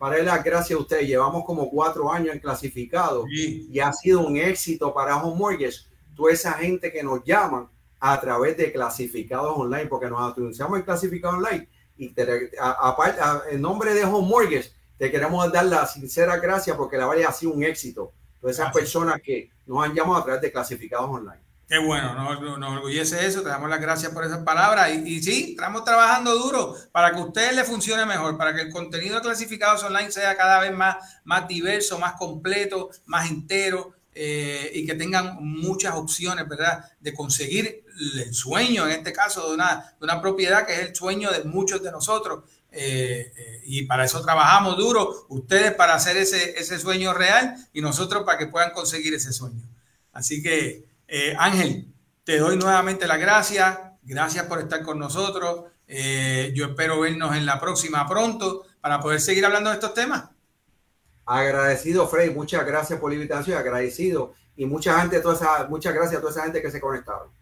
para 0.00 0.16
él 0.16 0.24
las 0.24 0.42
gracias 0.42 0.78
a 0.78 0.80
ustedes. 0.80 1.06
Llevamos 1.06 1.44
como 1.44 1.68
cuatro 1.68 2.10
años 2.10 2.34
en 2.34 2.40
clasificado 2.40 3.26
y 3.28 3.78
ha 3.80 3.92
sido 3.92 4.20
un 4.20 4.38
éxito 4.38 4.94
para 4.94 5.22
Home 5.22 5.38
Mortgage. 5.38 5.80
Toda 6.16 6.32
esa 6.32 6.54
gente 6.54 6.90
que 6.90 7.02
nos 7.02 7.22
llaman 7.22 7.68
a 7.98 8.18
través 8.18 8.56
de 8.56 8.72
clasificados 8.72 9.52
online, 9.54 9.88
porque 9.88 10.08
nos 10.08 10.34
anunciamos 10.34 10.78
en 10.78 10.86
clasificado 10.86 11.36
online. 11.36 11.68
Y 11.98 12.14
aparte, 12.58 13.20
en 13.50 13.60
nombre 13.60 13.92
de 13.92 14.02
Home 14.04 14.26
Mortgage, 14.26 14.72
te 14.96 15.10
queremos 15.10 15.52
dar 15.52 15.66
la 15.66 15.86
sincera 15.86 16.38
gracias 16.38 16.78
porque 16.78 16.96
la 16.96 17.04
vaya 17.04 17.28
ha 17.28 17.32
sido 17.32 17.52
un 17.52 17.62
éxito. 17.62 18.14
Todas 18.40 18.58
esas 18.58 18.72
personas 18.72 19.20
que 19.22 19.50
nos 19.66 19.84
han 19.84 19.94
llamado 19.94 20.16
a 20.16 20.24
través 20.24 20.40
de 20.40 20.50
clasificados 20.50 21.10
online. 21.10 21.42
Qué 21.70 21.78
bueno, 21.78 22.14
nos, 22.14 22.58
nos, 22.58 22.72
orgullece 22.72 23.24
eso, 23.24 23.42
te 23.42 23.48
damos 23.48 23.70
las 23.70 23.80
gracias 23.80 24.10
por 24.10 24.24
esas 24.24 24.42
palabras 24.42 24.90
y, 24.92 25.22
sí, 25.22 25.50
estamos 25.50 25.84
trabajando 25.84 26.36
duro 26.36 26.74
para 26.90 27.12
que 27.12 27.20
a 27.20 27.24
ustedes 27.24 27.54
le 27.54 27.62
funcione 27.62 28.04
mejor, 28.06 28.36
para 28.36 28.52
que 28.52 28.62
el 28.62 28.72
contenido 28.72 29.14
de 29.14 29.20
clasificados 29.20 29.84
online 29.84 30.10
sea 30.10 30.36
cada 30.36 30.58
vez 30.58 30.72
más, 30.72 30.96
más 31.22 31.46
diverso, 31.46 31.96
más 32.00 32.14
completo, 32.14 32.90
más 33.06 33.30
entero 33.30 33.94
eh, 34.12 34.68
y 34.74 34.84
que 34.84 34.96
tengan 34.96 35.36
muchas 35.38 35.94
opciones, 35.94 36.48
¿verdad? 36.48 36.90
De 36.98 37.14
conseguir 37.14 37.84
el 38.16 38.34
sueño, 38.34 38.86
en 38.86 38.90
este 38.90 39.12
caso, 39.12 39.46
de 39.46 39.54
una, 39.54 39.94
de 39.96 40.04
una 40.04 40.20
propiedad 40.20 40.66
que 40.66 40.72
es 40.72 40.80
el 40.80 40.96
sueño 40.96 41.30
de 41.30 41.44
muchos 41.44 41.80
de 41.84 41.92
nosotros. 41.92 42.42
Eh, 42.72 43.32
eh, 43.36 43.62
y 43.66 43.82
para 43.84 44.04
eso 44.06 44.20
trabajamos 44.22 44.76
duro, 44.76 45.24
ustedes 45.28 45.72
para 45.74 45.94
hacer 45.94 46.16
ese, 46.16 46.58
ese 46.58 46.80
sueño 46.80 47.14
real 47.14 47.54
y 47.72 47.80
nosotros 47.80 48.24
para 48.24 48.38
que 48.38 48.48
puedan 48.48 48.72
conseguir 48.72 49.14
ese 49.14 49.32
sueño. 49.32 49.62
Así 50.12 50.42
que... 50.42 50.89
Eh, 51.12 51.34
Ángel, 51.36 51.92
te 52.22 52.38
doy 52.38 52.56
nuevamente 52.56 53.08
las 53.08 53.18
gracias. 53.18 53.78
Gracias 54.02 54.44
por 54.46 54.60
estar 54.60 54.80
con 54.82 54.96
nosotros. 54.96 55.64
Eh, 55.88 56.52
yo 56.54 56.66
espero 56.66 57.00
vernos 57.00 57.34
en 57.34 57.44
la 57.44 57.58
próxima 57.58 58.06
pronto 58.06 58.64
para 58.80 59.00
poder 59.00 59.20
seguir 59.20 59.44
hablando 59.44 59.70
de 59.70 59.74
estos 59.74 59.92
temas. 59.92 60.30
Agradecido, 61.26 62.06
Frey. 62.06 62.30
Muchas 62.30 62.64
gracias 62.64 63.00
por 63.00 63.10
la 63.10 63.16
invitación. 63.16 63.58
Agradecido. 63.58 64.34
Y 64.54 64.66
mucha 64.66 65.00
gente, 65.00 65.18
toda 65.20 65.34
esa, 65.34 65.66
muchas 65.68 65.92
gracias 65.92 66.18
a 66.18 66.20
toda 66.20 66.30
esa 66.30 66.44
gente 66.44 66.62
que 66.62 66.70
se 66.70 66.80
conectaron. 66.80 67.32